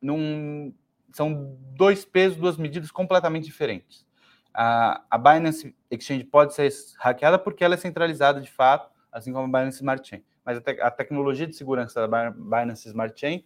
não 0.00 0.74
são 1.16 1.56
dois 1.74 2.04
pesos, 2.04 2.36
duas 2.36 2.58
medidas 2.58 2.90
completamente 2.90 3.44
diferentes. 3.44 4.06
A, 4.52 5.02
a 5.10 5.16
Binance 5.16 5.74
Exchange 5.90 6.24
pode 6.24 6.54
ser 6.54 6.70
hackeada 6.98 7.38
porque 7.38 7.64
ela 7.64 7.74
é 7.74 7.78
centralizada 7.78 8.38
de 8.38 8.50
fato, 8.50 8.90
assim 9.10 9.32
como 9.32 9.44
a 9.44 9.58
Binance 9.58 9.78
Smart 9.78 10.06
Chain. 10.06 10.22
Mas 10.44 10.58
a, 10.58 10.60
te, 10.60 10.78
a 10.78 10.90
tecnologia 10.90 11.46
de 11.46 11.56
segurança 11.56 12.06
da 12.06 12.30
Binance 12.30 12.86
Smart 12.86 13.18
Chain 13.18 13.42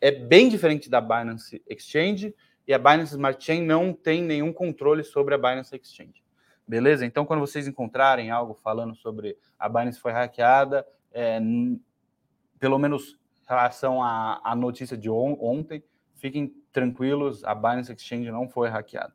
é 0.00 0.12
bem 0.12 0.48
diferente 0.48 0.88
da 0.88 1.00
Binance 1.00 1.60
Exchange 1.68 2.34
e 2.68 2.72
a 2.72 2.78
Binance 2.78 3.12
Smart 3.12 3.44
Chain 3.44 3.62
não 3.66 3.92
tem 3.92 4.22
nenhum 4.22 4.52
controle 4.52 5.02
sobre 5.02 5.34
a 5.34 5.38
Binance 5.38 5.74
Exchange. 5.74 6.22
Beleza? 6.66 7.04
Então, 7.04 7.26
quando 7.26 7.40
vocês 7.40 7.66
encontrarem 7.66 8.30
algo 8.30 8.54
falando 8.54 8.94
sobre 8.94 9.36
a 9.58 9.68
Binance 9.68 9.98
foi 9.98 10.12
hackeada, 10.12 10.86
é, 11.10 11.40
pelo 12.60 12.78
menos 12.78 13.18
em 13.42 13.48
relação 13.48 14.00
à, 14.00 14.40
à 14.44 14.54
notícia 14.54 14.96
de 14.96 15.10
on, 15.10 15.36
ontem, 15.40 15.82
fiquem 16.14 16.61
tranquilos, 16.72 17.44
a 17.44 17.54
Binance 17.54 17.92
Exchange 17.92 18.30
não 18.30 18.48
foi 18.48 18.68
hackeada. 18.68 19.14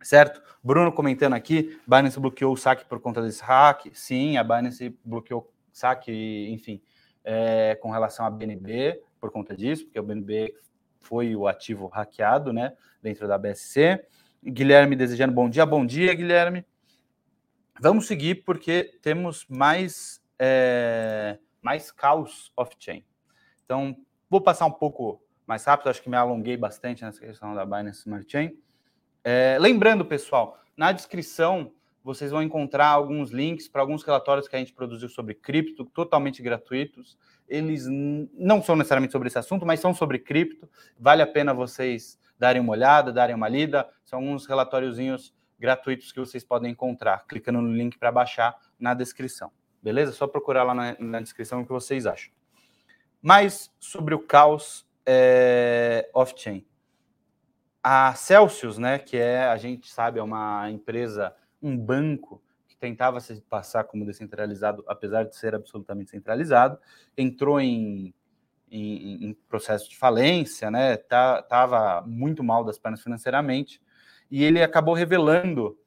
Certo? 0.00 0.40
Bruno 0.62 0.92
comentando 0.92 1.32
aqui, 1.32 1.80
Binance 1.86 2.20
bloqueou 2.20 2.52
o 2.52 2.56
saque 2.56 2.84
por 2.84 3.00
conta 3.00 3.20
desse 3.20 3.42
hack. 3.42 3.86
Sim, 3.92 4.36
a 4.36 4.44
Binance 4.44 4.96
bloqueou 5.04 5.52
saque, 5.72 6.48
enfim, 6.50 6.80
é, 7.24 7.74
com 7.76 7.90
relação 7.90 8.24
à 8.24 8.30
BNB, 8.30 9.02
por 9.20 9.30
conta 9.30 9.56
disso, 9.56 9.84
porque 9.84 9.98
o 9.98 10.02
BNB 10.02 10.54
foi 11.00 11.34
o 11.34 11.46
ativo 11.46 11.86
hackeado, 11.86 12.52
né, 12.52 12.74
dentro 13.02 13.26
da 13.26 13.36
BSC. 13.36 14.06
Guilherme 14.44 14.94
desejando 14.94 15.32
bom 15.32 15.48
dia. 15.48 15.66
Bom 15.66 15.84
dia, 15.84 16.14
Guilherme. 16.14 16.64
Vamos 17.80 18.06
seguir 18.06 18.36
porque 18.36 18.98
temos 19.02 19.44
mais, 19.48 20.22
é, 20.38 21.38
mais 21.60 21.90
caos 21.90 22.52
off-chain. 22.56 23.04
Então, 23.64 23.96
vou 24.30 24.40
passar 24.40 24.66
um 24.66 24.70
pouco 24.70 25.20
mais 25.46 25.64
rápido, 25.64 25.88
acho 25.88 26.02
que 26.02 26.10
me 26.10 26.16
alonguei 26.16 26.56
bastante 26.56 27.04
nessa 27.04 27.20
questão 27.20 27.54
da 27.54 27.64
Binance 27.64 28.00
Smart 28.00 28.30
Chain. 28.30 28.58
É, 29.22 29.56
lembrando, 29.60 30.04
pessoal, 30.04 30.58
na 30.76 30.92
descrição 30.92 31.72
vocês 32.06 32.30
vão 32.30 32.40
encontrar 32.40 32.86
alguns 32.86 33.32
links 33.32 33.66
para 33.66 33.80
alguns 33.80 34.04
relatórios 34.04 34.46
que 34.46 34.54
a 34.54 34.60
gente 34.60 34.72
produziu 34.72 35.08
sobre 35.08 35.34
cripto, 35.34 35.84
totalmente 35.84 36.40
gratuitos. 36.40 37.18
Eles 37.48 37.84
não 37.88 38.62
são 38.62 38.76
necessariamente 38.76 39.10
sobre 39.10 39.26
esse 39.26 39.38
assunto, 39.38 39.66
mas 39.66 39.80
são 39.80 39.92
sobre 39.92 40.20
cripto. 40.20 40.70
Vale 40.96 41.20
a 41.20 41.26
pena 41.26 41.52
vocês 41.52 42.16
darem 42.38 42.62
uma 42.62 42.72
olhada, 42.72 43.12
darem 43.12 43.34
uma 43.34 43.48
lida. 43.48 43.88
São 44.04 44.20
alguns 44.20 44.46
relatóriozinhos 44.46 45.34
gratuitos 45.58 46.12
que 46.12 46.20
vocês 46.20 46.44
podem 46.44 46.70
encontrar, 46.70 47.24
clicando 47.26 47.60
no 47.60 47.72
link 47.72 47.98
para 47.98 48.12
baixar 48.12 48.56
na 48.78 48.94
descrição. 48.94 49.50
Beleza? 49.82 50.12
Só 50.12 50.28
procurar 50.28 50.62
lá 50.62 50.74
na, 50.74 50.96
na 51.00 51.20
descrição 51.20 51.62
o 51.62 51.66
que 51.66 51.72
vocês 51.72 52.06
acham. 52.06 52.32
Mais 53.20 53.68
sobre 53.80 54.14
o 54.14 54.20
caos 54.20 54.85
é, 55.06 56.10
off-chain. 56.12 56.66
A 57.82 58.14
Celsius, 58.14 58.78
né, 58.78 58.98
que 58.98 59.16
é, 59.16 59.44
a 59.44 59.56
gente 59.56 59.88
sabe, 59.88 60.18
é 60.18 60.22
uma 60.22 60.68
empresa, 60.70 61.32
um 61.62 61.76
banco 61.76 62.42
que 62.66 62.76
tentava 62.76 63.20
se 63.20 63.40
passar 63.42 63.84
como 63.84 64.04
descentralizado, 64.04 64.84
apesar 64.88 65.22
de 65.24 65.36
ser 65.36 65.54
absolutamente 65.54 66.10
centralizado, 66.10 66.78
entrou 67.16 67.60
em, 67.60 68.12
em, 68.68 69.26
em 69.26 69.34
processo 69.48 69.88
de 69.88 69.96
falência, 69.96 70.68
né, 70.68 70.96
tá, 70.96 71.40
tava 71.42 72.02
muito 72.04 72.42
mal 72.42 72.64
das 72.64 72.76
pernas 72.76 73.02
financeiramente, 73.02 73.80
e 74.28 74.42
ele 74.42 74.60
acabou 74.60 74.94
revelando 74.94 75.78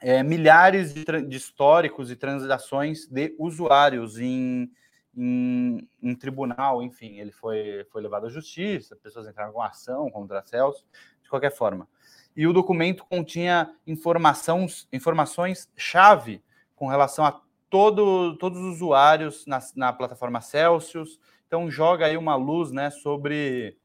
é, 0.00 0.22
milhares 0.24 0.92
de, 0.92 1.04
de 1.04 1.36
históricos 1.36 2.10
e 2.10 2.16
transações 2.16 3.06
de 3.06 3.34
usuários 3.38 4.18
em 4.18 4.70
em, 5.16 5.88
em, 6.02 6.14
tribunal, 6.14 6.82
enfim, 6.82 7.18
ele 7.18 7.32
foi, 7.32 7.86
foi 7.90 8.02
levado 8.02 8.26
à 8.26 8.28
justiça, 8.28 8.94
pessoas 8.96 9.26
entraram 9.26 9.52
com 9.52 9.62
ação 9.62 10.10
contra 10.10 10.42
Celso, 10.42 10.84
de 11.22 11.30
qualquer 11.30 11.50
forma. 11.50 11.88
E 12.36 12.46
o 12.46 12.52
documento 12.52 13.04
continha 13.06 13.74
informações, 13.86 14.86
informações 14.92 15.70
chave 15.74 16.42
com 16.74 16.86
relação 16.86 17.24
a 17.24 17.40
todo, 17.70 18.36
todos 18.36 18.60
os 18.60 18.74
usuários 18.74 19.46
na, 19.46 19.58
na 19.74 19.92
plataforma 19.92 20.40
Celsius. 20.40 21.18
Então 21.46 21.70
joga 21.70 22.06
aí 22.06 22.16
uma 22.16 22.34
luz 22.34 22.70
né, 22.70 22.90
sobre, 22.90 23.78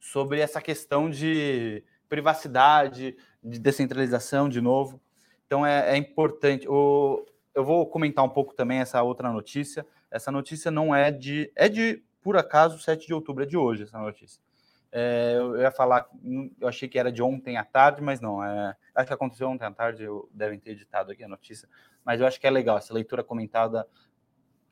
sobre 0.00 0.40
essa 0.40 0.60
questão 0.60 1.08
de 1.08 1.84
privacidade, 2.08 3.16
de 3.42 3.58
descentralização, 3.58 4.48
de 4.48 4.60
novo. 4.60 5.00
Então 5.46 5.64
é, 5.64 5.92
é 5.92 5.96
importante. 5.96 6.68
O, 6.68 7.24
eu 7.54 7.64
vou 7.64 7.86
comentar 7.86 8.24
um 8.24 8.28
pouco 8.28 8.54
também 8.54 8.80
essa 8.80 9.02
outra 9.02 9.32
notícia. 9.32 9.86
Essa 10.10 10.30
notícia 10.30 10.70
não 10.70 10.94
é 10.94 11.10
de. 11.10 11.50
É 11.54 11.68
de, 11.68 12.02
por 12.20 12.36
acaso, 12.36 12.78
7 12.78 13.06
de 13.06 13.14
outubro, 13.14 13.44
é 13.44 13.46
de 13.46 13.56
hoje 13.56 13.84
essa 13.84 13.98
notícia. 13.98 14.42
É, 14.90 15.34
eu 15.36 15.60
ia 15.60 15.70
falar, 15.70 16.08
eu 16.60 16.68
achei 16.68 16.88
que 16.88 16.98
era 16.98 17.10
de 17.10 17.22
ontem 17.22 17.56
à 17.56 17.64
tarde, 17.64 18.02
mas 18.02 18.20
não. 18.20 18.42
É, 18.42 18.76
acho 18.94 19.06
que 19.06 19.12
aconteceu 19.14 19.48
ontem 19.48 19.64
à 19.64 19.70
tarde, 19.70 20.02
eu 20.02 20.28
devem 20.32 20.58
ter 20.58 20.70
editado 20.70 21.12
aqui 21.12 21.22
a 21.22 21.28
notícia. 21.28 21.68
Mas 22.04 22.20
eu 22.20 22.26
acho 22.26 22.40
que 22.40 22.46
é 22.46 22.50
legal, 22.50 22.78
essa 22.78 22.92
leitura 22.92 23.22
comentada. 23.22 23.86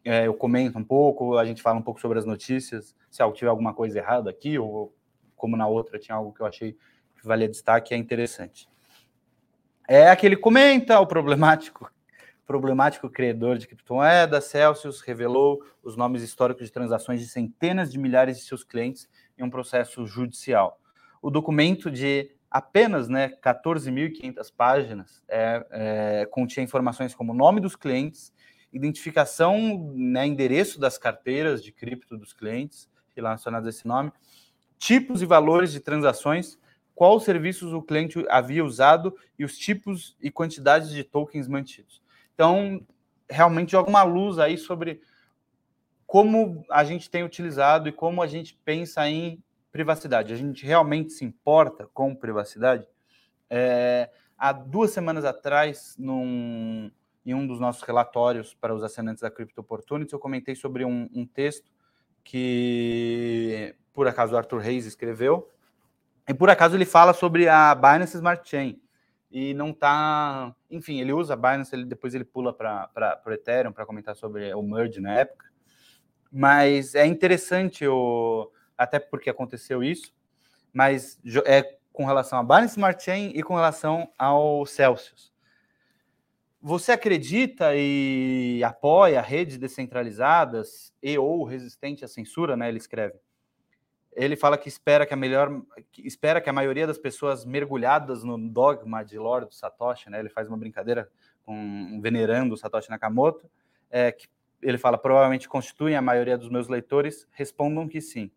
É, 0.05 0.27
eu 0.27 0.35
comento 0.35 0.79
um 0.79 0.85
pouco, 0.85 1.39
a 1.39 1.45
gente 1.45 1.63
fala 1.63 1.79
um 1.79 1.83
pouco 1.83 2.01
sobre 2.01 2.19
as 2.19 2.25
notícias, 2.25 2.97
se 3.09 3.23
algo 3.23 3.37
tiver 3.37 3.51
alguma 3.51 3.73
coisa 3.73 3.99
errada 3.99 4.29
aqui, 4.31 4.59
ou 4.59 4.93
como 5.37 5.57
na 5.57 5.69
outra 5.69 5.97
tinha 5.99 6.17
algo 6.17 6.33
que 6.33 6.41
eu 6.41 6.47
achei 6.47 6.73
que 6.73 7.25
valia 7.25 7.49
destaque, 7.49 7.95
é 7.95 7.97
interessante. 7.97 8.69
É 9.89 10.09
aquele 10.09 10.37
comenta, 10.37 10.99
o 10.99 11.07
problemático 11.07 11.93
problemático 12.47 13.09
credor 13.09 13.59
de 13.59 13.67
criptomoedas, 13.67 14.45
Celsius 14.45 15.01
revelou 15.01 15.63
os 15.83 15.97
nomes 15.97 16.23
históricos 16.23 16.67
de 16.67 16.73
transações 16.73 17.21
de 17.21 17.29
centenas 17.29 17.91
de 17.91 17.99
milhares 17.99 18.39
de 18.39 18.45
seus 18.45 18.65
clientes 18.65 19.09
em 19.39 19.45
um 19.45 19.51
processo 19.51 20.07
judicial. 20.07 20.81
O 21.21 21.31
documento 21.31 21.91
de 21.91 22.31
apenas 22.51 23.09
né, 23.09 23.31
14.500 23.43 24.53
páginas 24.55 25.23
é, 25.29 25.67
é, 25.71 26.27
continha 26.31 26.65
informações 26.65 27.15
como 27.15 27.33
nome 27.33 27.61
dos 27.61 27.75
clientes, 27.75 28.33
identificação, 28.73 29.93
né, 29.95 30.27
endereço 30.27 30.79
das 30.79 30.99
carteiras 30.99 31.63
de 31.63 31.73
cripto 31.73 32.17
dos 32.17 32.33
clientes 32.33 32.91
relacionados 33.15 33.67
a 33.67 33.71
esse 33.71 33.87
nome, 33.87 34.13
tipos 34.79 35.23
e 35.23 35.27
valores 35.27 35.73
de 35.73 35.81
transações, 35.81 36.59
qual 36.95 37.19
serviços 37.21 37.73
o 37.73 37.81
cliente 37.81 38.25
havia 38.29 38.65
usado 38.65 39.17
e 39.39 39.45
os 39.45 39.57
tipos 39.57 40.17
e 40.21 40.31
quantidades 40.31 40.91
de 40.91 41.05
tokens 41.05 41.49
mantidos. 41.49 42.02
Então, 42.43 42.85
realmente 43.31 43.71
joga 43.71 43.89
uma 43.89 44.03
luz 44.03 44.41
aí 44.41 44.59
sobre 44.59 45.01
como 46.05 46.67
a 46.69 46.83
gente 46.83 47.09
tem 47.09 47.23
utilizado 47.23 47.89
e 47.89 47.93
como 47.93 48.21
a 48.21 48.27
gente 48.27 48.59
pensa 48.65 49.09
em 49.09 49.41
privacidade. 49.71 50.33
A 50.33 50.37
gente 50.37 50.67
realmente 50.67 51.13
se 51.13 51.25
importa 51.25 51.89
com 51.95 52.17
privacidade? 52.17 52.85
É, 53.49 54.11
há 54.37 54.51
duas 54.51 54.91
semanas 54.91 55.25
atrás, 55.25 55.95
num, 55.97 56.91
em 57.25 57.33
um 57.33 57.47
dos 57.47 57.61
nossos 57.61 57.85
relatórios 57.85 58.55
para 58.55 58.75
os 58.75 58.83
assinantes 58.83 59.23
da 59.23 59.31
Crypto 59.31 59.61
Opportunities, 59.61 60.13
eu 60.13 60.19
comentei 60.19 60.57
sobre 60.57 60.85
um, 60.85 61.09
um 61.15 61.25
texto 61.25 61.71
que, 62.25 63.73
por 63.93 64.09
acaso, 64.09 64.35
o 64.35 64.37
Arthur 64.37 64.59
Reis 64.59 64.85
escreveu, 64.85 65.49
e 66.29 66.35
por 66.35 66.51
acaso 66.51 66.77
ele 66.77 66.87
fala 66.87 67.13
sobre 67.13 67.49
a 67.49 67.73
Binance 67.73 68.17
Smart 68.17 68.51
Chain 68.51 68.83
e 69.33 69.55
não 69.55 69.73
tá. 69.73 70.55
Enfim, 70.71 71.01
ele 71.01 71.13
usa 71.13 71.35
Binance, 71.35 71.75
ele, 71.75 71.87
depois 71.87 72.15
ele 72.15 72.25
pula 72.25 72.53
para 72.53 73.23
o 73.27 73.31
Ethereum 73.33 73.73
para 73.73 73.87
comentar 73.87 74.15
sobre 74.15 74.53
o 74.55 74.63
merge 74.63 75.01
na 75.01 75.15
época. 75.15 75.51
Mas 76.31 76.95
é 76.95 77.07
interessante, 77.07 77.87
o, 77.87 78.53
até 78.77 78.99
porque 78.99 79.31
aconteceu 79.31 79.83
isso, 79.83 80.15
mas 80.73 81.19
é 81.47 81.79
com 81.93 82.05
relação 82.05 82.39
a 82.39 82.43
Binance 82.43 82.75
Smart 82.75 83.03
Chain 83.03 83.33
e 83.35 83.43
com 83.43 83.55
relação 83.55 84.11
ao 84.19 84.65
Celsius. 84.67 85.33
Você 86.61 86.93
acredita 86.93 87.75
e 87.75 88.63
apoia 88.63 89.21
redes 89.21 89.59
descentralizadas 89.59 90.93
e 91.03 91.19
ou 91.19 91.43
resistente 91.45 92.05
à 92.05 92.09
censura, 92.09 92.57
né? 92.57 92.69
Ele 92.69 92.79
escreve 92.79 93.15
ele 94.15 94.37
fala 94.37 94.59
que 94.59 94.69
espera 94.69 95.07
que 95.07 95.15
a 95.15 95.17
melhor 95.17 95.63
que 95.91 96.07
espera 96.07 96.41
que 96.41 96.51
a 96.51 96.53
maioria 96.53 96.87
das 96.87 96.99
pessoas 96.99 97.45
mergulhadas 97.45 98.23
no 98.23 98.37
dogma 98.39 99.03
de 99.03 99.19
Lord 99.19 99.55
Satoshi, 99.55 100.11
né? 100.11 100.21
Ele 100.21 100.29
faz 100.29 100.49
uma 100.49 100.57
brincadeira 100.57 101.09
com 101.45 102.01
venerando 102.01 102.57
Satoshi 102.57 102.91
Nakamoto, 102.91 103.51
é, 103.91 104.13
que 104.13 104.29
ele 104.61 104.79
fala 104.79 104.97
provavelmente 104.97 105.49
constituem 105.49 105.97
a 105.97 106.03
maioria 106.03 106.39
dos 106.39 106.49
meus 106.49 106.69
leitores, 106.69 107.27
respondam 107.33 107.89
que 107.89 108.01
sim. 108.01 108.31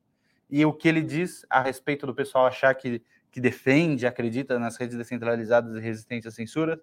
E 0.49 0.65
o 0.65 0.73
que 0.73 0.87
ele 0.87 1.01
diz 1.01 1.45
a 1.49 1.61
respeito 1.61 2.05
do 2.05 2.15
pessoal 2.15 2.45
achar 2.45 2.73
que, 2.75 3.01
que 3.31 3.39
defende, 3.39 4.07
acredita 4.07 4.57
nas 4.57 4.77
redes 4.77 4.97
descentralizadas 4.97 5.75
e 5.75 5.79
resistentes 5.79 6.27
à 6.27 6.31
censura, 6.31 6.79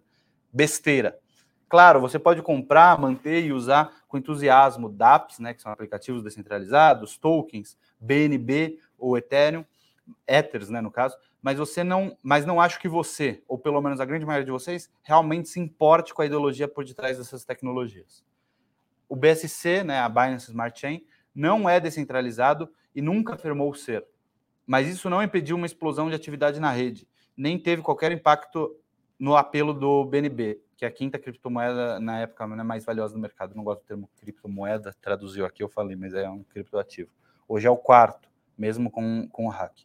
besteira. 0.53 1.19
Claro, 1.73 2.03
você 2.03 2.19
pode 2.19 2.43
comprar, 2.43 3.01
manter 3.01 3.47
e 3.47 3.51
usar 3.51 4.03
com 4.07 4.19
entusiasmo 4.19 4.91
DApps, 4.91 5.39
né, 5.39 5.55
que 5.55 5.63
são 5.63 5.73
aplicativos 5.73 6.23
descentralizados, 6.23 7.17
tokens, 7.17 7.79
BNB 7.99 8.79
ou 8.99 9.17
Ethereum, 9.17 9.65
Ethers, 10.29 10.69
né, 10.69 10.83
no 10.83 10.91
caso, 10.91 11.17
mas 11.41 11.57
você 11.57 11.83
não, 11.83 12.15
mas 12.23 12.45
não 12.45 12.61
acho 12.61 12.79
que 12.79 12.91
você, 12.91 13.43
ou 13.49 13.57
pelo 13.59 13.81
menos 13.81 14.01
a 14.01 14.05
grande 14.05 14.27
maioria 14.27 14.45
de 14.45 14.51
vocês, 14.51 14.91
realmente 15.03 15.49
se 15.49 15.61
importe 15.61 16.13
com 16.13 16.21
a 16.21 16.27
ideologia 16.27 16.69
por 16.69 16.85
detrás 16.85 17.17
dessas 17.17 17.43
tecnologias. 17.43 18.23
O 19.09 19.17
BSC, 19.17 19.83
né, 19.83 19.99
a 19.99 20.11
Binance 20.11 20.51
Smart 20.51 20.79
Chain, 20.79 21.03
não 21.35 21.67
é 21.67 21.81
descentralizado 21.81 22.69
e 22.95 23.01
nunca 23.01 23.33
afirmou 23.33 23.73
ser. 23.73 24.05
Mas 24.67 24.87
isso 24.89 25.09
não 25.09 25.23
impediu 25.23 25.57
uma 25.57 25.65
explosão 25.65 26.11
de 26.11 26.15
atividade 26.15 26.61
na 26.61 26.71
rede, 26.71 27.09
nem 27.35 27.59
teve 27.59 27.81
qualquer 27.81 28.13
impacto 28.13 28.77
no 29.23 29.37
apelo 29.37 29.73
do 29.73 30.05
BNB, 30.05 30.61
que 30.77 30.85
é 30.85 30.89
a 30.89 30.91
quinta 30.91 31.17
criptomoeda 31.17 32.01
na 32.01 32.19
época 32.19 32.45
né, 32.45 32.65
mais 32.65 32.85
valiosa 32.85 33.15
do 33.15 33.21
mercado. 33.21 33.55
Não 33.55 33.63
gosto 33.63 33.83
do 33.83 33.87
termo 33.87 34.11
criptomoeda, 34.17 34.93
traduziu 35.01 35.47
aqui, 35.47 35.63
eu 35.63 35.69
falei, 35.69 35.95
mas 35.95 36.13
é 36.13 36.29
um 36.29 36.43
criptoativo. 36.43 37.09
Hoje 37.47 37.69
é 37.69 37.71
o 37.71 37.77
quarto, 37.77 38.29
mesmo 38.59 38.91
com, 38.91 39.29
com 39.29 39.47
o 39.47 39.49
hack, 39.49 39.79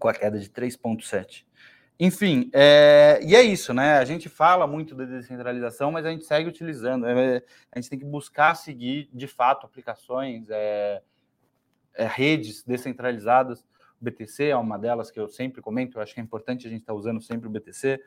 com 0.00 0.08
a 0.08 0.12
queda 0.12 0.36
de 0.36 0.50
3,7. 0.50 1.44
Enfim, 2.00 2.50
é, 2.52 3.20
e 3.22 3.36
é 3.36 3.42
isso, 3.42 3.72
né? 3.72 3.98
A 3.98 4.04
gente 4.04 4.28
fala 4.28 4.66
muito 4.66 4.96
da 4.96 5.04
descentralização, 5.04 5.92
mas 5.92 6.04
a 6.04 6.10
gente 6.10 6.24
segue 6.24 6.48
utilizando. 6.48 7.06
É, 7.06 7.40
a 7.70 7.78
gente 7.78 7.88
tem 7.88 8.00
que 8.00 8.04
buscar 8.04 8.56
seguir, 8.56 9.08
de 9.12 9.28
fato, 9.28 9.64
aplicações, 9.64 10.50
é, 10.50 11.00
é 11.94 12.04
redes 12.04 12.64
descentralizadas 12.64 13.64
BTC 14.04 14.44
é 14.44 14.56
uma 14.56 14.78
delas 14.78 15.10
que 15.10 15.18
eu 15.18 15.28
sempre 15.28 15.60
comento, 15.60 15.98
eu 15.98 16.02
acho 16.02 16.14
que 16.14 16.20
é 16.20 16.22
importante 16.22 16.66
a 16.66 16.70
gente 16.70 16.80
estar 16.80 16.92
tá 16.92 16.98
usando 16.98 17.20
sempre 17.20 17.48
o 17.48 17.50
BTC. 17.50 18.00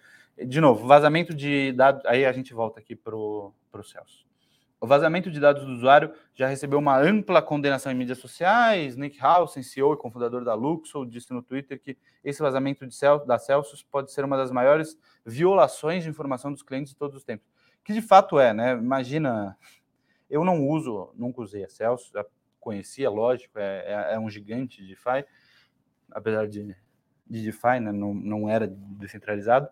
De 0.45 0.62
novo, 0.62 0.88
vazamento 0.88 1.33
de 1.33 1.71
dados, 1.73 2.05
aí 2.05 2.25
a 2.25 2.31
gente 2.31 2.53
volta 2.53 2.79
aqui 2.79 2.95
para 2.95 3.15
o 3.15 3.53
Celso. 3.83 4.27
O 4.79 4.86
vazamento 4.86 5.31
de 5.31 5.39
dados 5.39 5.65
do 5.65 5.71
usuário 5.71 6.13
já 6.36 6.47
recebeu 6.47 6.77
uma 6.77 6.99
ampla 6.99 7.41
condenação 7.41 7.91
em 7.91 7.95
mídias 7.95 8.19
sociais. 8.19 8.95
Nick 8.95 9.17
Hausen, 9.19 9.63
CEO 9.63 9.93
e 9.93 9.97
cofundador 9.97 10.43
da 10.43 10.53
Luxor, 10.53 11.03
disse 11.07 11.33
no 11.33 11.41
Twitter 11.41 11.81
que 11.81 11.97
esse 12.23 12.39
vazamento 12.43 12.86
de 12.86 12.93
Cel 12.93 13.25
da 13.25 13.39
Celsius 13.39 13.81
pode 13.81 14.12
ser 14.12 14.23
uma 14.23 14.38
das 14.38 14.51
maiores 14.51 14.95
violações 15.25 16.03
de 16.03 16.10
informação 16.10 16.51
dos 16.51 16.62
clientes 16.62 16.93
de 16.93 16.97
todos 16.99 17.17
os 17.17 17.23
tempos. 17.23 17.47
Que 17.83 17.91
de 17.91 18.03
fato 18.03 18.39
é, 18.39 18.53
né? 18.53 18.73
Imagina, 18.73 19.57
eu 20.29 20.45
não 20.45 20.67
uso, 20.67 21.12
nunca 21.15 21.41
usei 21.41 21.63
a 21.63 21.69
Celsius, 21.69 22.12
conhecia, 22.60 23.10
lógico, 23.10 23.57
é, 23.57 24.12
é, 24.12 24.13
é 24.13 24.19
um 24.19 24.29
gigante 24.29 24.81
de 24.83 24.89
DeFi, 24.89 25.25
apesar 26.12 26.48
de, 26.48 26.76
de 27.28 27.43
DeFi, 27.43 27.80
né, 27.80 27.91
não, 27.91 28.13
não 28.13 28.50
era 28.50 28.67
descentralizado. 28.67 29.67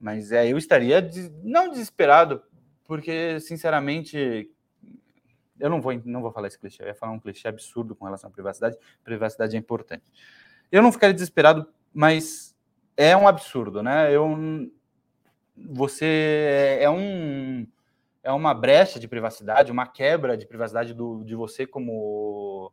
Mas 0.00 0.32
é, 0.32 0.46
eu 0.46 0.58
estaria 0.58 1.00
des, 1.00 1.30
não 1.42 1.70
desesperado, 1.70 2.42
porque, 2.84 3.40
sinceramente, 3.40 4.50
eu 5.58 5.70
não 5.70 5.80
vou, 5.80 5.94
não 6.04 6.20
vou 6.20 6.32
falar 6.32 6.48
esse 6.48 6.58
clichê, 6.58 6.82
eu 6.82 6.88
ia 6.88 6.94
falar 6.94 7.12
um 7.12 7.20
clichê 7.20 7.48
absurdo 7.48 7.94
com 7.94 8.04
relação 8.04 8.28
à 8.28 8.32
privacidade. 8.32 8.76
Privacidade 9.02 9.56
é 9.56 9.58
importante. 9.58 10.04
Eu 10.70 10.82
não 10.82 10.92
ficaria 10.92 11.14
desesperado, 11.14 11.66
mas 11.92 12.54
é 12.96 13.16
um 13.16 13.26
absurdo, 13.26 13.82
né? 13.82 14.14
Eu, 14.14 14.28
você 15.56 16.78
é, 16.80 16.84
é 16.84 16.90
um 16.90 17.66
é 18.22 18.32
uma 18.32 18.52
brecha 18.52 18.98
de 18.98 19.06
privacidade, 19.06 19.70
uma 19.70 19.86
quebra 19.86 20.36
de 20.36 20.46
privacidade 20.46 20.92
do, 20.92 21.22
de 21.22 21.36
você 21.36 21.64
como 21.64 22.72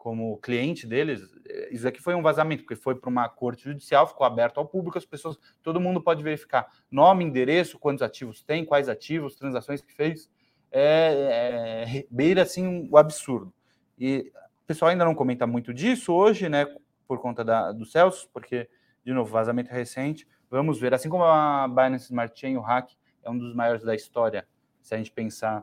como 0.00 0.38
cliente 0.38 0.86
deles, 0.86 1.30
eh, 1.46 1.68
isso 1.72 1.86
aqui 1.86 2.00
foi 2.00 2.14
um 2.14 2.22
vazamento, 2.22 2.62
porque 2.62 2.74
foi 2.74 2.94
para 2.94 3.10
uma 3.10 3.28
corte 3.28 3.64
judicial, 3.64 4.06
ficou 4.06 4.26
aberto 4.26 4.56
ao 4.56 4.66
público, 4.66 4.96
as 4.96 5.04
pessoas, 5.04 5.38
todo 5.62 5.78
mundo 5.78 6.00
pode 6.00 6.22
verificar 6.22 6.66
nome, 6.90 7.22
endereço, 7.22 7.78
quantos 7.78 8.00
ativos 8.00 8.42
tem, 8.42 8.64
quais 8.64 8.88
ativos, 8.88 9.36
transações 9.36 9.82
que 9.82 9.92
fez, 9.92 10.30
é, 10.72 11.84
é, 11.86 12.06
beira 12.10 12.40
assim 12.44 12.88
o 12.90 12.96
absurdo. 12.96 13.52
E 13.98 14.32
o 14.64 14.66
pessoal 14.66 14.90
ainda 14.90 15.04
não 15.04 15.14
comenta 15.14 15.46
muito 15.46 15.74
disso 15.74 16.14
hoje, 16.14 16.48
né, 16.48 16.64
por 17.06 17.20
conta 17.20 17.44
da, 17.44 17.70
do 17.70 17.84
Celsius, 17.84 18.26
porque, 18.32 18.70
de 19.04 19.12
novo, 19.12 19.30
vazamento 19.30 19.70
recente, 19.70 20.26
vamos 20.50 20.80
ver, 20.80 20.94
assim 20.94 21.10
como 21.10 21.24
a 21.24 21.68
Binance 21.68 22.06
Smart 22.06 22.40
Chain, 22.40 22.56
o 22.56 22.62
hack 22.62 22.90
é 23.22 23.28
um 23.28 23.36
dos 23.36 23.54
maiores 23.54 23.84
da 23.84 23.94
história, 23.94 24.48
se 24.80 24.94
a 24.94 24.96
gente 24.96 25.12
pensar 25.12 25.62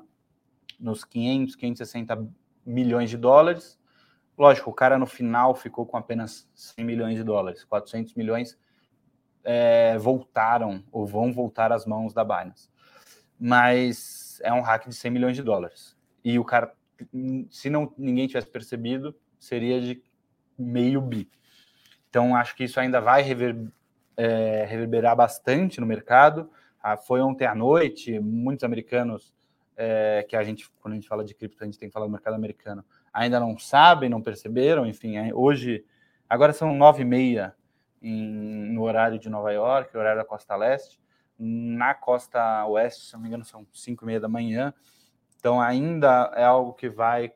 nos 0.79 1.03
500, 1.03 1.55
560 1.55 2.29
milhões 2.63 3.09
de 3.09 3.17
dólares, 3.17 3.79
Lógico, 4.37 4.69
o 4.69 4.73
cara 4.73 4.99
no 4.99 5.07
final 5.07 5.55
ficou 5.55 5.85
com 5.85 5.97
apenas 5.97 6.47
100 6.53 6.85
milhões 6.85 7.15
de 7.15 7.23
dólares, 7.23 7.63
400 7.63 8.13
milhões 8.13 8.57
é, 9.43 9.97
voltaram 9.97 10.83
ou 10.91 11.07
vão 11.07 11.33
voltar 11.33 11.71
às 11.71 11.85
mãos 11.85 12.13
da 12.13 12.23
Binance. 12.23 12.69
Mas 13.39 14.39
é 14.43 14.53
um 14.53 14.61
hack 14.61 14.87
de 14.87 14.93
100 14.93 15.09
milhões 15.11 15.35
de 15.35 15.41
dólares. 15.41 15.97
E 16.23 16.37
o 16.37 16.45
cara, 16.45 16.71
se 17.49 17.69
não 17.69 17.91
ninguém 17.97 18.27
tivesse 18.27 18.47
percebido, 18.47 19.15
seria 19.39 19.81
de 19.81 20.03
meio 20.57 21.01
bi. 21.01 21.29
Então 22.09 22.35
acho 22.35 22.55
que 22.55 22.63
isso 22.63 22.79
ainda 22.79 23.01
vai 23.01 23.23
rever, 23.23 23.55
é, 24.15 24.65
reverberar 24.65 25.15
bastante 25.15 25.79
no 25.79 25.87
mercado. 25.87 26.51
Ah, 26.81 26.95
foi 26.95 27.21
ontem 27.21 27.45
à 27.45 27.55
noite, 27.55 28.19
muitos 28.19 28.63
americanos 28.63 29.33
é, 29.75 30.25
que 30.27 30.35
a 30.35 30.43
gente, 30.43 30.69
quando 30.79 30.93
a 30.93 30.95
gente 30.95 31.07
fala 31.07 31.23
de 31.23 31.33
cripto, 31.33 31.63
a 31.63 31.65
gente 31.65 31.79
tem 31.79 31.89
que 31.89 31.93
falar 31.93 32.05
do 32.05 32.11
mercado 32.11 32.35
americano 32.35 32.85
ainda 33.13 33.39
não 33.39 33.57
sabem, 33.57 34.09
não 34.09 34.21
perceberam, 34.21 34.85
enfim, 34.85 35.17
é, 35.17 35.33
hoje, 35.33 35.85
agora 36.29 36.53
são 36.53 36.75
nove 36.75 37.01
e 37.01 37.05
meia 37.05 37.55
no 38.01 38.83
horário 38.83 39.17
de 39.17 39.29
Nova 39.29 39.51
York, 39.51 39.95
horário 39.97 40.21
da 40.21 40.27
costa 40.27 40.55
leste, 40.55 40.99
na 41.37 41.93
costa 41.93 42.65
oeste, 42.67 43.05
se 43.05 43.13
não 43.13 43.21
me 43.21 43.27
engano, 43.27 43.43
são 43.43 43.65
cinco 43.73 44.05
e 44.05 44.07
meia 44.07 44.19
da 44.19 44.27
manhã, 44.27 44.73
então 45.37 45.61
ainda 45.61 46.31
é 46.35 46.43
algo 46.43 46.73
que 46.73 46.89
vai 46.89 47.33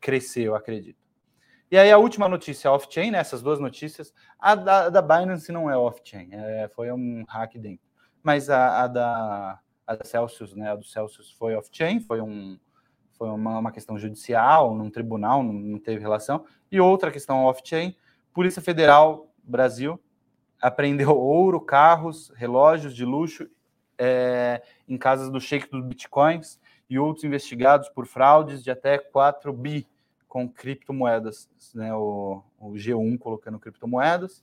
crescer, 0.00 0.42
eu 0.42 0.54
acredito. 0.54 1.00
E 1.70 1.78
aí 1.78 1.90
a 1.90 1.96
última 1.96 2.28
notícia 2.28 2.70
off-chain, 2.70 3.10
né, 3.10 3.18
essas 3.18 3.42
duas 3.42 3.58
notícias, 3.58 4.12
a 4.38 4.54
da, 4.54 4.88
da 4.90 5.00
Binance 5.00 5.50
não 5.50 5.70
é 5.70 5.76
off-chain, 5.76 6.28
é, 6.32 6.68
foi 6.68 6.92
um 6.92 7.24
hack 7.26 7.56
dentro, 7.56 7.86
mas 8.22 8.50
a, 8.50 8.82
a 8.82 8.86
da 8.86 9.60
a 9.86 10.04
Celsius, 10.04 10.54
né, 10.54 10.70
a 10.70 10.76
do 10.76 10.84
Celsius 10.84 11.30
foi 11.32 11.54
off-chain, 11.54 12.00
foi 12.00 12.20
um 12.20 12.58
foi 13.22 13.30
uma, 13.30 13.60
uma 13.60 13.70
questão 13.70 13.96
judicial, 13.96 14.74
num 14.74 14.90
tribunal, 14.90 15.44
não, 15.44 15.52
não 15.52 15.78
teve 15.78 16.00
relação. 16.00 16.44
E 16.72 16.80
outra 16.80 17.08
questão 17.08 17.44
off-chain, 17.44 17.94
Polícia 18.34 18.60
Federal 18.60 19.32
Brasil 19.44 20.00
apreendeu 20.60 21.10
ouro, 21.16 21.60
carros, 21.60 22.32
relógios 22.34 22.92
de 22.92 23.04
luxo 23.04 23.48
é, 23.96 24.60
em 24.88 24.98
casas 24.98 25.30
do 25.30 25.40
shake 25.40 25.70
dos 25.70 25.84
bitcoins 25.84 26.58
e 26.90 26.98
outros 26.98 27.22
investigados 27.22 27.88
por 27.90 28.06
fraudes 28.06 28.60
de 28.60 28.72
até 28.72 28.98
4 28.98 29.52
bi 29.52 29.86
com 30.26 30.48
criptomoedas, 30.48 31.48
né, 31.72 31.94
o, 31.94 32.42
o 32.58 32.72
G1 32.72 33.16
colocando 33.20 33.60
criptomoedas. 33.60 34.42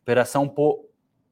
Operação 0.00 0.48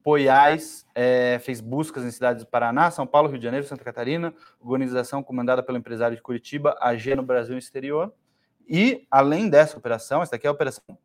Poiás 0.03 0.85
é, 0.95 1.39
fez 1.43 1.61
buscas 1.61 2.03
em 2.03 2.11
cidades 2.11 2.43
do 2.43 2.49
Paraná, 2.49 2.89
São 2.89 3.05
Paulo, 3.05 3.29
Rio 3.29 3.37
de 3.37 3.45
Janeiro, 3.45 3.65
Santa 3.65 3.83
Catarina, 3.83 4.33
organização 4.59 5.21
comandada 5.21 5.61
pelo 5.61 5.77
empresário 5.77 6.15
de 6.15 6.21
Curitiba, 6.21 6.75
AG 6.79 7.15
no 7.15 7.23
Brasil 7.23 7.55
e 7.55 7.59
exterior. 7.59 8.13
E, 8.67 9.05
além 9.11 9.49
dessa 9.49 9.77
operação, 9.77 10.21
essa 10.21 10.31
daqui 10.31 10.47
é 10.47 10.49
a 10.49 10.53
Operação 10.53 10.97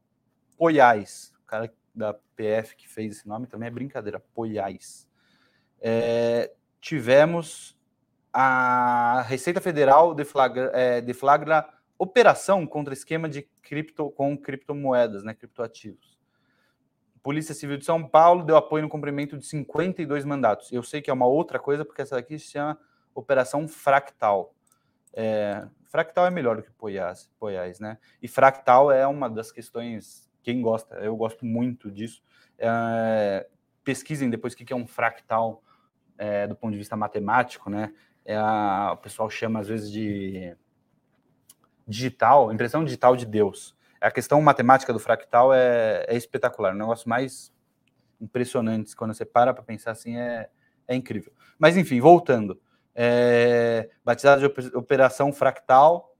Poiás. 0.56 1.32
O 1.42 1.46
cara 1.46 1.72
da 1.94 2.14
PF 2.14 2.76
que 2.76 2.88
fez 2.88 3.16
esse 3.16 3.28
nome 3.28 3.46
também 3.46 3.68
é 3.68 3.70
brincadeira, 3.70 4.22
Poiás. 4.34 5.08
É, 5.80 6.52
tivemos 6.80 7.76
a 8.32 9.22
Receita 9.26 9.60
Federal 9.60 10.14
deflagra, 10.14 10.70
é, 10.74 11.00
deflagra 11.00 11.68
operação 11.98 12.66
contra 12.66 12.92
esquema 12.92 13.28
de 13.28 13.42
cripto 13.62 14.10
com 14.10 14.36
criptomoedas, 14.36 15.24
né, 15.24 15.34
criptoativos. 15.34 16.15
Polícia 17.26 17.56
Civil 17.56 17.76
de 17.76 17.84
São 17.84 18.06
Paulo 18.06 18.44
deu 18.44 18.56
apoio 18.56 18.84
no 18.84 18.88
cumprimento 18.88 19.36
de 19.36 19.44
52 19.46 20.24
mandatos. 20.24 20.70
Eu 20.70 20.80
sei 20.84 21.02
que 21.02 21.10
é 21.10 21.12
uma 21.12 21.26
outra 21.26 21.58
coisa, 21.58 21.84
porque 21.84 22.00
essa 22.00 22.14
daqui 22.14 22.38
se 22.38 22.52
chama 22.52 22.78
Operação 23.12 23.66
Fractal. 23.66 24.54
É, 25.12 25.66
fractal 25.86 26.24
é 26.24 26.30
melhor 26.30 26.54
do 26.54 26.62
que 26.62 26.70
Poiás, 26.70 27.28
Poiás, 27.36 27.80
né? 27.80 27.98
E 28.22 28.28
fractal 28.28 28.92
é 28.92 29.04
uma 29.08 29.28
das 29.28 29.50
questões, 29.50 30.30
quem 30.40 30.62
gosta, 30.62 30.94
eu 30.98 31.16
gosto 31.16 31.44
muito 31.44 31.90
disso. 31.90 32.22
É, 32.56 33.48
pesquisem 33.82 34.30
depois 34.30 34.54
o 34.54 34.56
que 34.56 34.72
é 34.72 34.76
um 34.76 34.86
fractal 34.86 35.64
é, 36.16 36.46
do 36.46 36.54
ponto 36.54 36.70
de 36.70 36.78
vista 36.78 36.94
matemático, 36.94 37.68
né? 37.68 37.92
É 38.24 38.36
a, 38.36 38.92
o 38.94 38.98
pessoal 38.98 39.28
chama 39.28 39.58
às 39.58 39.66
vezes 39.66 39.90
de 39.90 40.56
digital, 41.88 42.52
impressão 42.52 42.84
digital 42.84 43.16
de 43.16 43.26
Deus 43.26 43.75
a 44.00 44.10
questão 44.10 44.40
matemática 44.40 44.92
do 44.92 44.98
fractal 44.98 45.52
é, 45.52 46.04
é 46.08 46.16
espetacular, 46.16 46.74
um 46.74 46.78
negócio 46.78 47.08
mais 47.08 47.52
impressionante. 48.20 48.94
Quando 48.94 49.14
você 49.14 49.24
para 49.24 49.52
para 49.52 49.62
pensar 49.62 49.92
assim, 49.92 50.16
é, 50.16 50.48
é 50.86 50.94
incrível. 50.94 51.32
Mas, 51.58 51.76
enfim, 51.76 52.00
voltando. 52.00 52.60
É, 52.94 53.90
batizada 54.04 54.40
de 54.40 54.76
Operação 54.76 55.32
Fractal. 55.32 56.14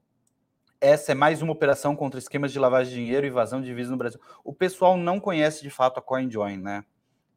Essa 0.79 1.13
é 1.13 1.15
mais 1.15 1.41
uma 1.41 1.53
operação 1.53 1.97
contra 1.97 2.21
esquemas 2.21 2.53
de 2.53 2.59
lavagem 2.59 2.93
de 2.93 3.01
dinheiro 3.01 3.27
e 3.27 3.31
evasão 3.31 3.61
de 3.61 3.67
divisas 3.67 3.91
no 3.91 3.97
Brasil. 3.97 4.21
O 4.45 4.53
pessoal 4.53 4.97
não 4.97 5.19
conhece 5.19 5.63
de 5.63 5.71
fato 5.71 5.99
a 5.99 6.03
CoinJoin, 6.03 6.59
né? 6.59 6.85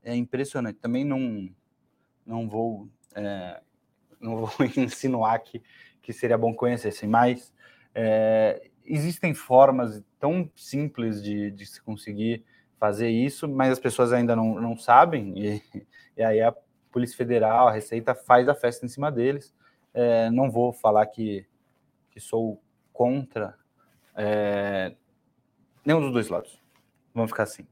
É 0.03 0.13
impressionante. 0.13 0.79
Também 0.79 1.05
não, 1.05 1.49
não 2.25 2.49
vou 2.49 2.89
é, 3.15 3.61
não 4.19 4.37
vou 4.37 4.51
insinuar 4.75 5.39
que, 5.39 5.61
que 6.01 6.11
seria 6.11 6.37
bom 6.37 6.53
conhecer, 6.53 6.93
mas 7.07 7.53
é, 7.95 8.69
existem 8.89 9.33
formas 9.33 10.03
tão 10.19 10.49
simples 10.55 11.23
de, 11.23 11.51
de 11.51 11.65
se 11.65 11.81
conseguir 11.81 12.43
fazer 12.79 13.09
isso, 13.09 13.47
mas 13.47 13.71
as 13.71 13.79
pessoas 13.79 14.11
ainda 14.11 14.35
não, 14.35 14.59
não 14.59 14.77
sabem, 14.77 15.33
e, 15.37 15.61
e 16.17 16.23
aí 16.23 16.41
a 16.41 16.53
Polícia 16.91 17.15
Federal, 17.15 17.67
a 17.67 17.71
Receita 17.71 18.15
faz 18.15 18.49
a 18.49 18.55
festa 18.55 18.85
em 18.85 18.89
cima 18.89 19.11
deles. 19.11 19.53
É, 19.93 20.29
não 20.31 20.49
vou 20.49 20.73
falar 20.73 21.05
que, 21.05 21.45
que 22.09 22.19
sou 22.19 22.61
contra 22.91 23.55
é, 24.15 24.95
nenhum 25.85 26.01
dos 26.01 26.11
dois 26.11 26.29
lados. 26.29 26.59
Vamos 27.13 27.31
ficar 27.31 27.43
assim. 27.43 27.67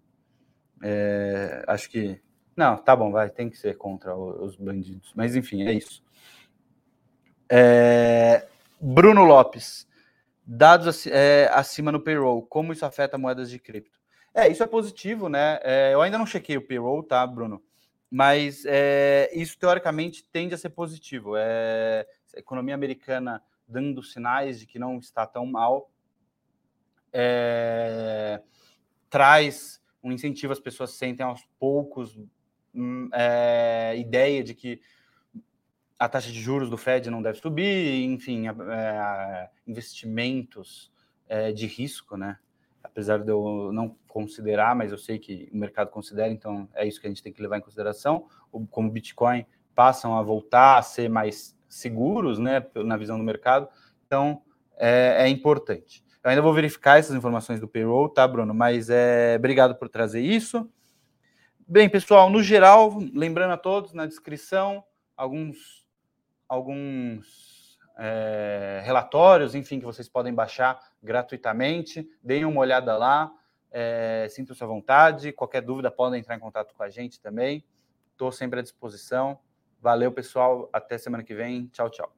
É, 0.84 1.64
acho 1.68 1.90
que. 1.90 2.22
Não, 2.56 2.78
tá 2.78 2.96
bom, 2.96 3.12
vai, 3.12 3.30
tem 3.30 3.50
que 3.50 3.58
ser 3.58 3.76
contra 3.78 4.16
os 4.16 4.56
bandidos. 4.56 5.14
Mas 5.16 5.36
enfim, 5.36 5.64
é 5.64 5.74
isso. 5.74 6.04
É, 7.50 8.48
Bruno 8.80 9.24
Lopes 9.24 9.87
dados 10.48 11.06
é, 11.08 11.50
acima 11.54 11.92
no 11.92 12.00
payroll, 12.00 12.42
como 12.42 12.72
isso 12.72 12.86
afeta 12.86 13.18
moedas 13.18 13.50
de 13.50 13.60
cripto? 13.60 14.00
É, 14.34 14.48
isso 14.48 14.64
é 14.64 14.68
positivo, 14.68 15.28
né? 15.28 15.60
É, 15.62 15.94
eu 15.94 16.02
ainda 16.02 16.18
não 16.18 16.26
chequei 16.26 16.56
o 16.56 16.66
payroll, 16.66 17.04
tá, 17.04 17.26
Bruno? 17.28 17.62
Mas 18.10 18.64
é, 18.66 19.30
isso 19.34 19.58
teoricamente 19.60 20.24
tende 20.32 20.56
a 20.56 20.58
ser 20.58 20.70
positivo. 20.70 21.36
É, 21.36 22.08
a 22.34 22.40
economia 22.40 22.74
americana 22.74 23.44
dando 23.68 24.02
sinais 24.02 24.60
de 24.62 24.66
que 24.66 24.80
não 24.80 24.98
está 24.98 25.28
tão 25.28 25.46
mal, 25.46 25.92
é, 27.12 28.42
traz 29.10 29.82
um 30.02 30.12
incentivo, 30.12 30.54
as 30.54 30.60
pessoas 30.60 30.92
sentem 30.92 31.26
aos 31.26 31.46
poucos 31.60 32.18
hum, 32.74 33.10
é, 33.12 33.96
ideia 33.98 34.42
de 34.44 34.54
que 34.54 34.80
a 36.00 36.08
taxa 36.08 36.32
de 36.32 36.40
juros 36.40 36.70
do 36.70 36.78
Fed 36.78 37.10
não 37.10 37.22
deve 37.22 37.40
subir, 37.40 38.04
enfim, 38.06 38.48
é, 38.48 39.50
investimentos 39.66 40.92
é, 41.28 41.52
de 41.52 41.66
risco, 41.66 42.16
né? 42.16 42.38
Apesar 42.84 43.20
de 43.20 43.32
eu 43.32 43.72
não 43.74 43.96
considerar, 44.08 44.76
mas 44.76 44.92
eu 44.92 44.98
sei 44.98 45.18
que 45.18 45.50
o 45.52 45.58
mercado 45.58 45.90
considera, 45.90 46.32
então 46.32 46.70
é 46.74 46.88
isso 46.88 47.02
que 47.02 47.08
a 47.08 47.10
gente 47.10 47.24
tem 47.24 47.34
que 47.34 47.42
levar 47.42 47.58
em 47.58 47.62
consideração. 47.62 48.28
Como 48.72 48.88
o 48.88 48.92
Bitcoin 48.92 49.46
passam 49.76 50.18
a 50.18 50.22
voltar 50.22 50.78
a 50.78 50.82
ser 50.82 51.10
mais 51.10 51.56
seguros, 51.68 52.40
né, 52.40 52.66
na 52.76 52.96
visão 52.96 53.18
do 53.18 53.24
mercado, 53.24 53.68
então 54.06 54.42
é, 54.78 55.26
é 55.26 55.28
importante. 55.28 56.04
Eu 56.24 56.30
ainda 56.30 56.42
vou 56.42 56.54
verificar 56.54 57.00
essas 57.00 57.16
informações 57.16 57.60
do 57.60 57.68
payroll, 57.68 58.10
tá, 58.10 58.28
Bruno? 58.28 58.54
Mas 58.54 58.90
é, 58.90 59.36
obrigado 59.38 59.76
por 59.76 59.90
trazer 59.90 60.22
isso. 60.22 60.70
Bem, 61.68 61.90
pessoal, 61.90 62.30
no 62.30 62.42
geral, 62.42 62.98
lembrando 63.14 63.52
a 63.52 63.58
todos, 63.58 63.94
na 63.94 64.06
descrição, 64.06 64.84
alguns 65.16 65.87
alguns 66.48 67.78
é, 67.98 68.82
relatórios, 68.84 69.56
enfim, 69.56 69.80
que 69.80 69.86
vocês 69.86 70.08
podem 70.08 70.34
baixar 70.34 70.80
gratuitamente. 71.02 72.08
Deem 72.22 72.46
uma 72.46 72.62
olhada 72.62 72.96
lá, 72.98 73.32
é, 73.72 74.28
sintam-se 74.30 74.64
à 74.64 74.68
vontade. 74.68 75.32
Qualquer 75.32 75.62
dúvida, 75.62 75.92
podem 75.92 76.20
entrar 76.20 76.36
em 76.36 76.40
contato 76.40 76.74
com 76.76 76.84
a 76.84 76.90
gente 76.90 77.20
também. 77.20 77.66
Estou 78.12 78.32
sempre 78.32 78.60
à 78.60 78.64
disposição. 78.64 79.40
Valeu, 79.82 80.12
pessoal. 80.12 80.70
Até 80.74 80.98
semana 80.98 81.24
que 81.24 81.36
vem. 81.36 81.68
Tchau, 81.68 81.90
tchau. 81.90 82.17